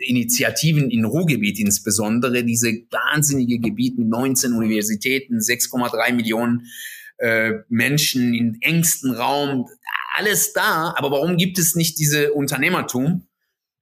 Initiativen 0.07 0.90
in 0.90 1.07
Ruhrgebiet 1.07 1.59
insbesondere, 1.59 2.44
diese 2.44 2.68
wahnsinnige 2.90 3.59
Gebiet 3.59 3.98
mit 3.98 4.09
19 4.09 4.52
Universitäten, 4.52 5.38
6,3 5.38 6.12
Millionen 6.12 6.66
äh, 7.18 7.52
Menschen 7.68 8.35
in 8.35 8.59
engstem 8.61 9.12
Raum, 9.12 9.66
alles 10.16 10.52
da, 10.52 10.94
aber 10.96 11.11
warum 11.11 11.37
gibt 11.38 11.59
es 11.59 11.74
nicht 11.74 11.98
diese 11.98 12.33
Unternehmertum? 12.35 13.26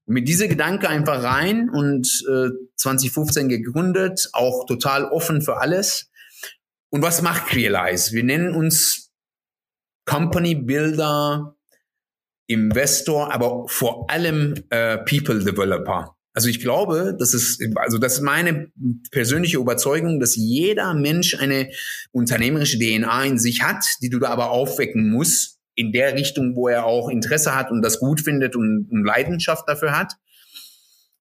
Mit 0.07 0.29
dieser 0.29 0.49
Gedanke 0.49 0.89
einfach 0.89 1.23
rein 1.23 1.71
und 1.71 2.07
äh, 2.29 2.49
2015 2.77 3.49
gegründet, 3.49 4.29
auch 4.33 4.67
total 4.67 5.05
offen 5.05 5.43
für 5.43 5.59
alles. 5.59 6.11
Und 6.91 7.03
was 7.03 7.23
macht 7.23 7.47
Crealize? 7.47 8.13
Wir 8.13 8.25
nennen 8.25 8.55
uns 8.55 9.13
Company 10.05 10.55
Builder, 10.55 11.57
Investor, 12.49 13.33
aber 13.33 13.65
vor 13.69 14.11
allem 14.11 14.55
äh, 14.71 14.99
People 14.99 15.43
Developer. 15.43 16.17
Also 16.35 16.49
ich 16.49 16.61
glaube, 16.61 17.15
das 17.19 17.35
ist, 17.35 17.63
also 17.77 17.99
das 17.99 18.15
ist 18.15 18.21
meine 18.23 18.71
persönliche 19.11 19.59
Überzeugung, 19.59 20.19
dass 20.19 20.35
jeder 20.35 20.95
Mensch 20.95 21.35
eine 21.39 21.71
unternehmerische 22.11 22.79
DNA 22.79 23.25
in 23.25 23.39
sich 23.39 23.63
hat, 23.63 23.85
die 24.01 24.09
du 24.09 24.19
da 24.19 24.31
aber 24.31 24.51
aufwecken 24.51 25.11
musst, 25.11 25.52
in 25.75 25.93
der 25.93 26.15
Richtung, 26.15 26.55
wo 26.57 26.69
er 26.69 26.85
auch 26.85 27.09
Interesse 27.09 27.55
hat 27.55 27.71
und 27.71 27.83
das 27.83 27.99
gut 27.99 28.21
findet 28.21 28.57
und, 28.57 28.89
und 28.91 29.05
Leidenschaft 29.05 29.69
dafür 29.69 29.97
hat. 29.97 30.15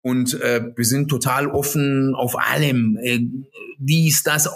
Und 0.01 0.39
äh, 0.41 0.71
wir 0.75 0.85
sind 0.85 1.09
total 1.09 1.47
offen 1.47 2.13
auf 2.15 2.37
allem. 2.37 2.97
Äh, 3.01 3.19
dies, 3.79 4.23
das, 4.23 4.49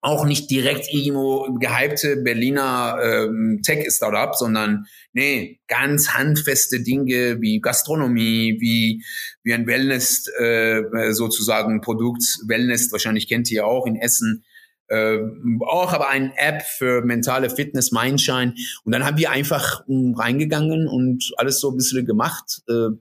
auch 0.00 0.24
nicht 0.24 0.50
direkt 0.50 0.92
irgendwo 0.92 1.52
gehypte 1.58 2.16
Berliner 2.16 2.98
ähm, 3.02 3.60
Tech-Startup, 3.64 4.34
sondern 4.34 4.86
nee, 5.12 5.60
ganz 5.66 6.10
handfeste 6.10 6.82
Dinge 6.82 7.40
wie 7.40 7.60
Gastronomie, 7.60 8.56
wie, 8.60 9.04
wie 9.42 9.52
ein 9.54 9.66
Wellness 9.66 10.28
äh, 10.38 10.82
sozusagen 11.10 11.80
Produkt. 11.80 12.22
Wellness, 12.46 12.92
wahrscheinlich 12.92 13.28
kennt 13.28 13.50
ihr 13.50 13.66
auch 13.66 13.86
in 13.86 13.96
Essen, 13.96 14.44
äh, 14.88 15.18
auch 15.66 15.92
aber 15.92 16.08
eine 16.08 16.32
App 16.36 16.62
für 16.62 17.02
mentale 17.02 17.50
Fitness, 17.50 17.92
Mindshine. 17.92 18.54
Und 18.84 18.92
dann 18.92 19.04
haben 19.04 19.18
wir 19.18 19.30
einfach 19.30 19.86
mh, 19.86 19.94
hm, 19.94 20.14
reingegangen 20.14 20.88
und 20.88 21.32
alles 21.36 21.60
so 21.60 21.70
ein 21.70 21.76
bisschen 21.76 22.06
gemacht. 22.06 22.62
Äh, 22.68 22.96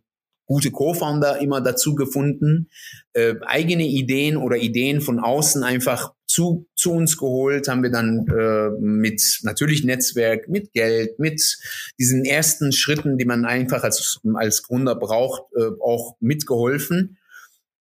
gute 0.45 0.71
Co-Founder 0.71 1.39
immer 1.39 1.61
dazu 1.61 1.93
gefunden, 1.93 2.69
äh, 3.13 3.35
eigene 3.45 3.85
Ideen 3.85 4.37
oder 4.37 4.57
Ideen 4.57 5.01
von 5.01 5.19
außen 5.19 5.63
einfach 5.63 6.13
zu, 6.25 6.67
zu 6.75 6.91
uns 6.91 7.17
geholt, 7.17 7.67
haben 7.67 7.83
wir 7.83 7.91
dann 7.91 8.25
äh, 8.27 8.69
mit 8.79 9.21
natürlich 9.43 9.83
Netzwerk, 9.83 10.49
mit 10.49 10.73
Geld, 10.73 11.19
mit 11.19 11.41
diesen 11.99 12.25
ersten 12.25 12.71
Schritten, 12.71 13.17
die 13.17 13.25
man 13.25 13.45
einfach 13.45 13.83
als, 13.83 14.19
als 14.35 14.63
Gründer 14.63 14.95
braucht, 14.95 15.43
äh, 15.55 15.69
auch 15.81 16.15
mitgeholfen. 16.19 17.17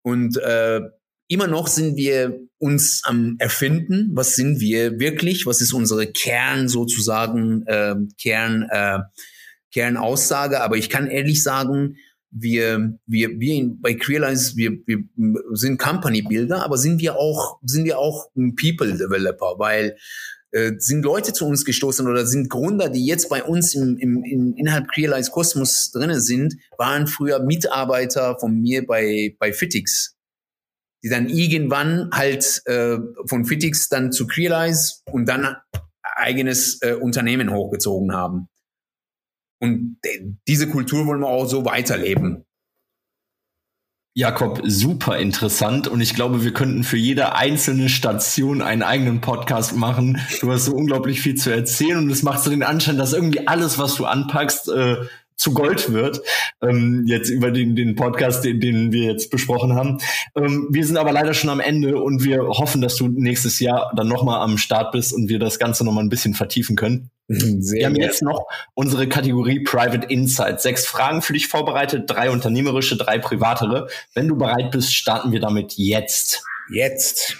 Und 0.02 0.36
äh, 0.38 0.82
immer 1.28 1.46
noch 1.46 1.66
sind 1.66 1.96
wir 1.96 2.38
uns 2.58 3.02
am 3.04 3.36
Erfinden. 3.38 4.10
Was 4.12 4.36
sind 4.36 4.60
wir 4.60 4.98
wirklich? 4.98 5.46
Was 5.46 5.60
ist 5.60 5.72
unsere 5.72 6.06
Kern 6.06 6.68
sozusagen, 6.68 7.64
äh, 7.66 7.94
Kern, 8.20 8.68
äh, 8.70 8.98
Kernaussage? 9.72 10.60
Aber 10.60 10.76
ich 10.76 10.90
kann 10.90 11.06
ehrlich 11.06 11.42
sagen, 11.42 11.96
wir, 12.30 12.98
wir, 13.06 13.38
wir 13.38 13.54
in, 13.54 13.80
bei 13.80 13.94
Queerlines, 13.94 14.56
wir, 14.56 14.72
wir 14.86 15.04
sind 15.52 15.78
Company 15.78 16.22
Builder, 16.22 16.64
aber 16.64 16.78
sind 16.78 17.00
wir 17.00 17.16
auch, 17.16 17.60
sind 17.62 17.84
wir 17.84 17.98
auch 17.98 18.28
People 18.34 18.92
Developer, 18.96 19.54
weil 19.58 19.96
äh, 20.50 20.72
sind 20.78 21.04
Leute 21.04 21.32
zu 21.32 21.46
uns 21.46 21.64
gestoßen 21.64 22.06
oder 22.08 22.26
sind 22.26 22.50
Gründer, 22.50 22.88
die 22.88 23.06
jetzt 23.06 23.28
bei 23.28 23.42
uns 23.44 23.74
im, 23.74 23.96
im, 23.98 24.24
in, 24.24 24.54
innerhalb 24.56 24.88
Crealize 24.88 25.30
Kosmos 25.30 25.92
drinnen 25.92 26.20
sind, 26.20 26.54
waren 26.76 27.06
früher 27.06 27.40
Mitarbeiter 27.40 28.36
von 28.38 28.60
mir 28.60 28.84
bei, 28.84 29.36
bei 29.38 29.52
Fitix 29.52 30.13
die 31.04 31.10
dann 31.10 31.28
irgendwann 31.28 32.10
halt 32.12 32.62
äh, 32.64 32.96
von 33.26 33.44
Fitix 33.44 33.88
dann 33.88 34.10
zu 34.10 34.26
Clearlize 34.26 35.02
und 35.12 35.28
dann 35.28 35.56
eigenes 36.16 36.80
äh, 36.80 36.94
Unternehmen 36.94 37.52
hochgezogen 37.52 38.12
haben. 38.12 38.48
Und 39.60 39.98
diese 40.48 40.68
Kultur 40.68 41.06
wollen 41.06 41.20
wir 41.20 41.28
auch 41.28 41.46
so 41.46 41.64
weiterleben. 41.64 42.44
Jakob, 44.16 44.60
super 44.64 45.18
interessant 45.18 45.88
und 45.88 46.00
ich 46.00 46.14
glaube, 46.14 46.44
wir 46.44 46.54
könnten 46.54 46.84
für 46.84 46.96
jede 46.96 47.34
einzelne 47.34 47.88
Station 47.88 48.62
einen 48.62 48.84
eigenen 48.84 49.20
Podcast 49.20 49.74
machen. 49.74 50.20
Du 50.40 50.52
hast 50.52 50.66
so 50.66 50.72
unglaublich 50.72 51.20
viel 51.20 51.34
zu 51.34 51.50
erzählen 51.50 51.98
und 51.98 52.10
es 52.10 52.22
macht 52.22 52.44
so 52.44 52.50
den 52.50 52.62
Anschein, 52.62 52.96
dass 52.96 53.12
irgendwie 53.12 53.48
alles, 53.48 53.76
was 53.76 53.96
du 53.96 54.06
anpackst, 54.06 54.68
äh, 54.68 54.96
zu 55.36 55.52
Gold 55.52 55.92
wird, 55.92 56.20
ähm, 56.62 57.04
jetzt 57.06 57.28
über 57.28 57.50
den, 57.50 57.76
den 57.76 57.96
Podcast, 57.96 58.44
den, 58.44 58.60
den 58.60 58.92
wir 58.92 59.04
jetzt 59.04 59.30
besprochen 59.30 59.74
haben. 59.74 59.98
Ähm, 60.36 60.68
wir 60.70 60.86
sind 60.86 60.96
aber 60.96 61.12
leider 61.12 61.34
schon 61.34 61.50
am 61.50 61.60
Ende 61.60 62.00
und 62.00 62.24
wir 62.24 62.46
hoffen, 62.46 62.80
dass 62.80 62.96
du 62.96 63.08
nächstes 63.08 63.60
Jahr 63.60 63.92
dann 63.96 64.08
nochmal 64.08 64.40
am 64.40 64.58
Start 64.58 64.92
bist 64.92 65.12
und 65.12 65.28
wir 65.28 65.38
das 65.38 65.58
Ganze 65.58 65.84
nochmal 65.84 66.04
ein 66.04 66.08
bisschen 66.08 66.34
vertiefen 66.34 66.76
können. 66.76 67.10
Sehr 67.28 67.80
wir 67.80 67.86
haben 67.86 67.96
jetzt 67.96 68.22
noch 68.22 68.46
unsere 68.74 69.08
Kategorie 69.08 69.60
Private 69.60 70.06
Insight. 70.06 70.60
Sechs 70.60 70.86
Fragen 70.86 71.22
für 71.22 71.32
dich 71.32 71.48
vorbereitet, 71.48 72.04
drei 72.06 72.30
unternehmerische, 72.30 72.96
drei 72.96 73.18
privatere. 73.18 73.88
Wenn 74.14 74.28
du 74.28 74.36
bereit 74.36 74.70
bist, 74.70 74.94
starten 74.94 75.32
wir 75.32 75.40
damit 75.40 75.74
jetzt. 75.76 76.44
Jetzt. 76.72 77.36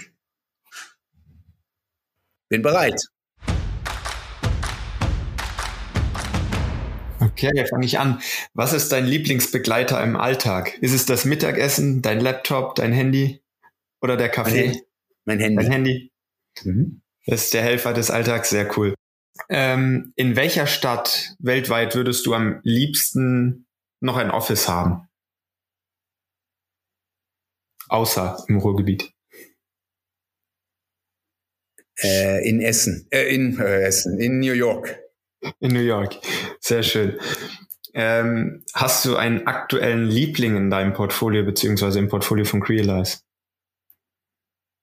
Bin 2.48 2.62
bereit. 2.62 3.00
Okay, 7.35 7.66
fange 7.66 7.85
ich 7.85 7.99
an. 7.99 8.20
Was 8.53 8.73
ist 8.73 8.92
dein 8.92 9.07
Lieblingsbegleiter 9.07 10.01
im 10.05 10.14
Alltag? 10.14 10.79
Ist 10.81 10.92
es 10.94 11.05
das 11.05 11.25
Mittagessen, 11.25 12.01
dein 12.01 12.20
Laptop, 12.20 12.77
dein 12.77 12.92
Handy 12.92 13.42
oder 14.01 14.16
der 14.16 14.29
Kaffee? 14.29 14.81
Mein, 15.25 15.40
Handy. 15.40 15.57
Dein 15.57 15.73
Handy. 15.73 16.12
Mhm. 16.62 17.03
Das 17.27 17.47
ist 17.47 17.55
der 17.55 17.62
Helfer 17.62 17.92
des 17.92 18.12
Alltags, 18.12 18.51
sehr 18.51 18.79
cool. 18.79 18.94
Ähm, 19.49 20.12
in 20.14 20.37
welcher 20.37 20.68
Stadt 20.68 21.35
weltweit 21.40 21.97
würdest 21.97 22.25
du 22.25 22.35
am 22.35 22.61
liebsten 22.62 23.66
noch 24.01 24.16
ein 24.16 24.31
Office 24.31 24.68
haben? 24.68 25.09
Außer 27.88 28.44
im 28.47 28.59
Ruhrgebiet. 28.59 29.12
Äh, 32.01 32.49
in 32.49 32.61
Essen. 32.61 33.09
Äh, 33.11 33.35
in 33.35 33.59
äh, 33.59 33.83
Essen. 33.83 34.20
In 34.20 34.38
New 34.38 34.53
York. 34.53 35.03
In 35.61 35.72
New 35.72 35.80
York. 35.80 36.16
Sehr 36.61 36.83
schön. 36.83 37.18
Ähm, 37.94 38.64
hast 38.74 39.04
du 39.04 39.16
einen 39.16 39.46
aktuellen 39.46 40.07
Liebling 40.07 40.57
in 40.57 40.70
deinem 40.70 40.92
Portfolio 40.92 41.44
beziehungsweise 41.44 41.98
im 42.00 42.09
Portfolio 42.09 42.44
von 42.44 42.61
Crealize? 42.61 43.18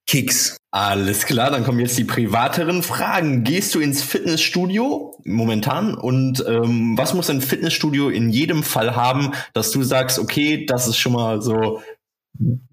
Kicks. 0.07 0.57
Alles 0.71 1.25
klar, 1.25 1.51
dann 1.51 1.65
kommen 1.65 1.79
jetzt 1.79 1.97
die 1.97 2.05
privateren 2.05 2.83
Fragen. 2.83 3.43
Gehst 3.43 3.75
du 3.75 3.79
ins 3.79 4.03
Fitnessstudio 4.03 5.17
momentan? 5.25 5.95
Und 5.95 6.43
ähm, 6.47 6.97
was 6.97 7.13
muss 7.13 7.29
ein 7.29 7.41
Fitnessstudio 7.41 8.09
in 8.09 8.29
jedem 8.29 8.63
Fall 8.63 8.95
haben, 8.95 9.33
dass 9.53 9.71
du 9.71 9.83
sagst, 9.83 10.17
okay, 10.17 10.65
das 10.65 10.87
ist 10.87 10.97
schon 10.97 11.13
mal 11.13 11.41
so 11.41 11.81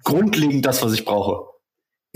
grundlegend 0.04 0.64
das, 0.64 0.82
was 0.82 0.92
ich 0.92 1.04
brauche? 1.04 1.47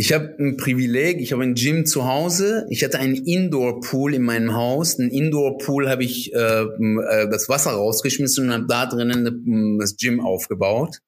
Ich 0.02 0.12
habe 0.12 0.34
ein 0.40 0.56
Privileg, 0.56 1.20
ich 1.20 1.32
habe 1.32 1.44
ein 1.44 1.54
Gym 1.54 1.86
zu 1.86 2.06
Hause. 2.06 2.66
Ich 2.70 2.82
hatte 2.82 2.98
einen 2.98 3.14
Indoor-Pool 3.14 4.14
in 4.14 4.22
meinem 4.22 4.52
Haus. 4.52 4.98
Ein 4.98 5.10
Indoor-Pool 5.10 5.88
habe 5.88 6.02
ich 6.02 6.34
äh, 6.34 6.62
äh, 6.64 7.30
das 7.30 7.48
Wasser 7.48 7.70
rausgeschmissen 7.70 8.46
und 8.46 8.52
habe 8.52 8.66
da 8.66 8.86
drinnen 8.86 9.78
das 9.78 9.96
Gym 9.96 10.18
aufgebaut. 10.18 10.98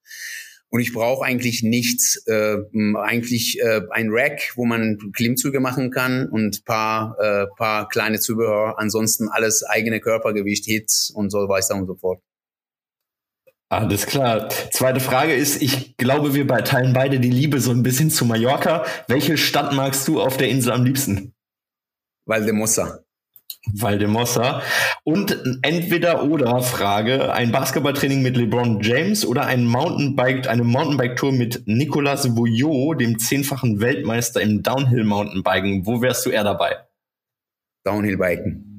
Und 0.69 0.79
ich 0.79 0.93
brauche 0.93 1.25
eigentlich 1.25 1.65
nichts, 1.65 2.25
äh, 2.29 2.59
eigentlich 3.03 3.59
äh, 3.61 3.81
ein 3.91 4.11
Rack, 4.11 4.53
wo 4.55 4.65
man 4.65 4.99
Klimmzüge 5.13 5.59
machen 5.59 5.91
kann 5.91 6.29
und 6.29 6.65
paar, 6.65 7.17
äh, 7.19 7.47
paar 7.57 7.89
kleine 7.89 8.21
Zubehör. 8.21 8.79
Ansonsten 8.79 9.29
alles 9.29 9.65
eigene 9.65 9.99
Körpergewicht, 9.99 10.67
Hits 10.67 11.11
und 11.13 11.31
so 11.31 11.49
weiter 11.49 11.75
und 11.75 11.89
so 11.89 11.97
fort. 11.97 12.23
Alles 13.75 14.07
klar. 14.07 14.49
Zweite 14.71 15.01
Frage 15.01 15.35
ist, 15.35 15.61
ich 15.61 15.97
glaube, 15.97 16.33
wir 16.35 16.47
teilen 16.47 16.93
beide 16.93 17.19
die 17.19 17.31
Liebe 17.31 17.59
so 17.59 17.73
ein 17.73 17.83
bisschen 17.83 18.09
zu 18.09 18.25
Mallorca. 18.25 18.85
Welche 19.09 19.37
Stadt 19.37 19.73
magst 19.73 20.07
du 20.07 20.21
auf 20.21 20.37
der 20.37 20.49
Insel 20.49 20.73
am 20.73 20.85
liebsten? 20.85 21.35
Valdemossa. 22.25 23.01
Valdemossa. 23.73 24.63
Und 25.03 25.37
entweder 25.63 26.23
oder 26.23 26.61
Frage, 26.63 27.33
ein 27.33 27.51
Basketballtraining 27.51 28.23
mit 28.23 28.37
LeBron 28.37 28.81
James 28.81 29.27
oder 29.27 29.47
ein 29.47 29.65
Mountainbike, 29.65 30.47
eine 30.47 30.63
Mountainbike-Tour 30.63 31.33
mit 31.33 31.63
Nicolas 31.67 32.37
Vouillot, 32.37 33.01
dem 33.01 33.19
zehnfachen 33.19 33.81
Weltmeister 33.81 34.41
im 34.41 34.63
Downhill-Mountainbiken. 34.63 35.85
Wo 35.85 36.01
wärst 36.01 36.25
du 36.27 36.31
eher 36.31 36.45
dabei? 36.45 36.77
Downhill-Biken. 37.85 38.74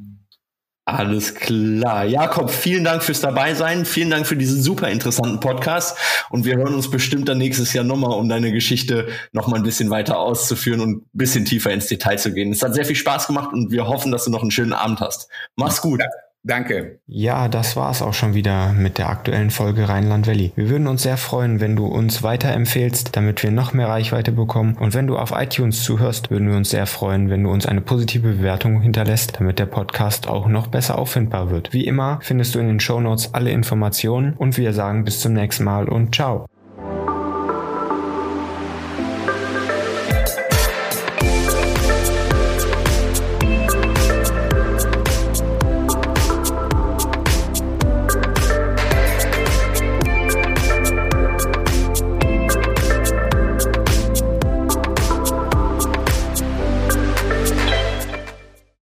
Alles 0.88 1.34
klar. 1.34 2.06
Jakob, 2.06 2.52
vielen 2.52 2.84
Dank 2.84 3.02
fürs 3.02 3.20
Dabeisein. 3.20 3.86
Vielen 3.86 4.12
Dank 4.12 4.28
für 4.28 4.38
diesen 4.38 4.62
super 4.62 4.88
interessanten 4.90 5.40
Podcast. 5.40 5.98
Und 6.30 6.46
wir 6.46 6.58
hören 6.58 6.76
uns 6.76 6.92
bestimmt 6.92 7.28
dann 7.28 7.40
nächstes 7.40 7.74
Jahr 7.74 7.84
nochmal, 7.84 8.12
um 8.12 8.30
deine 8.30 8.52
Geschichte 8.52 9.08
nochmal 9.32 9.60
ein 9.60 9.64
bisschen 9.64 9.90
weiter 9.90 10.20
auszuführen 10.20 10.82
und 10.82 10.98
ein 10.98 11.10
bisschen 11.14 11.44
tiefer 11.44 11.72
ins 11.72 11.88
Detail 11.88 12.18
zu 12.18 12.34
gehen. 12.34 12.52
Es 12.52 12.62
hat 12.62 12.76
sehr 12.76 12.86
viel 12.86 12.96
Spaß 12.96 13.26
gemacht 13.26 13.52
und 13.52 13.72
wir 13.72 13.88
hoffen, 13.88 14.12
dass 14.12 14.26
du 14.26 14.30
noch 14.30 14.44
einen 14.44 14.52
schönen 14.52 14.74
Abend 14.74 15.00
hast. 15.00 15.28
Mach's 15.56 15.82
gut. 15.82 16.02
Ja. 16.02 16.25
Danke. 16.48 17.00
Ja, 17.08 17.48
das 17.48 17.76
war's 17.76 18.04
auch 18.04 18.14
schon 18.14 18.36
wieder 18.36 18.72
mit 18.72 19.00
der 19.00 19.10
aktuellen 19.10 19.50
Folge 19.50 19.90
Rheinland 19.90 20.28
Valley. 20.28 20.52
Wir 20.56 20.70
würden 20.70 20.88
uns 20.88 21.02
sehr 21.02 21.18
freuen, 21.18 21.60
wenn 21.60 21.76
du 21.76 21.88
uns 21.88 22.22
weiterempfehlst, 22.22 23.16
damit 23.16 23.42
wir 23.42 23.50
noch 23.50 23.74
mehr 23.74 23.88
Reichweite 23.88 24.32
bekommen. 24.32 24.78
Und 24.80 24.94
wenn 24.94 25.08
du 25.08 25.18
auf 25.18 25.32
iTunes 25.36 25.82
zuhörst, 25.82 26.30
würden 26.30 26.48
wir 26.48 26.56
uns 26.56 26.70
sehr 26.70 26.86
freuen, 26.86 27.32
wenn 27.32 27.44
du 27.44 27.50
uns 27.50 27.66
eine 27.66 27.82
positive 27.82 28.34
Bewertung 28.34 28.80
hinterlässt, 28.82 29.40
damit 29.40 29.58
der 29.58 29.66
Podcast 29.66 30.28
auch 30.28 30.48
noch 30.48 30.68
besser 30.68 31.00
auffindbar 31.00 31.50
wird. 31.50 31.74
Wie 31.74 31.88
immer 31.88 32.20
findest 32.22 32.54
du 32.54 32.60
in 32.60 32.68
den 32.68 32.80
Show 32.80 33.00
Notes 33.00 33.34
alle 33.34 33.50
Informationen 33.50 34.34
und 34.34 34.56
wir 34.58 34.72
sagen 34.74 35.04
bis 35.04 35.22
zum 35.22 35.34
nächsten 35.34 35.64
Mal 35.64 35.90
und 35.90 36.14
ciao. 36.14 36.46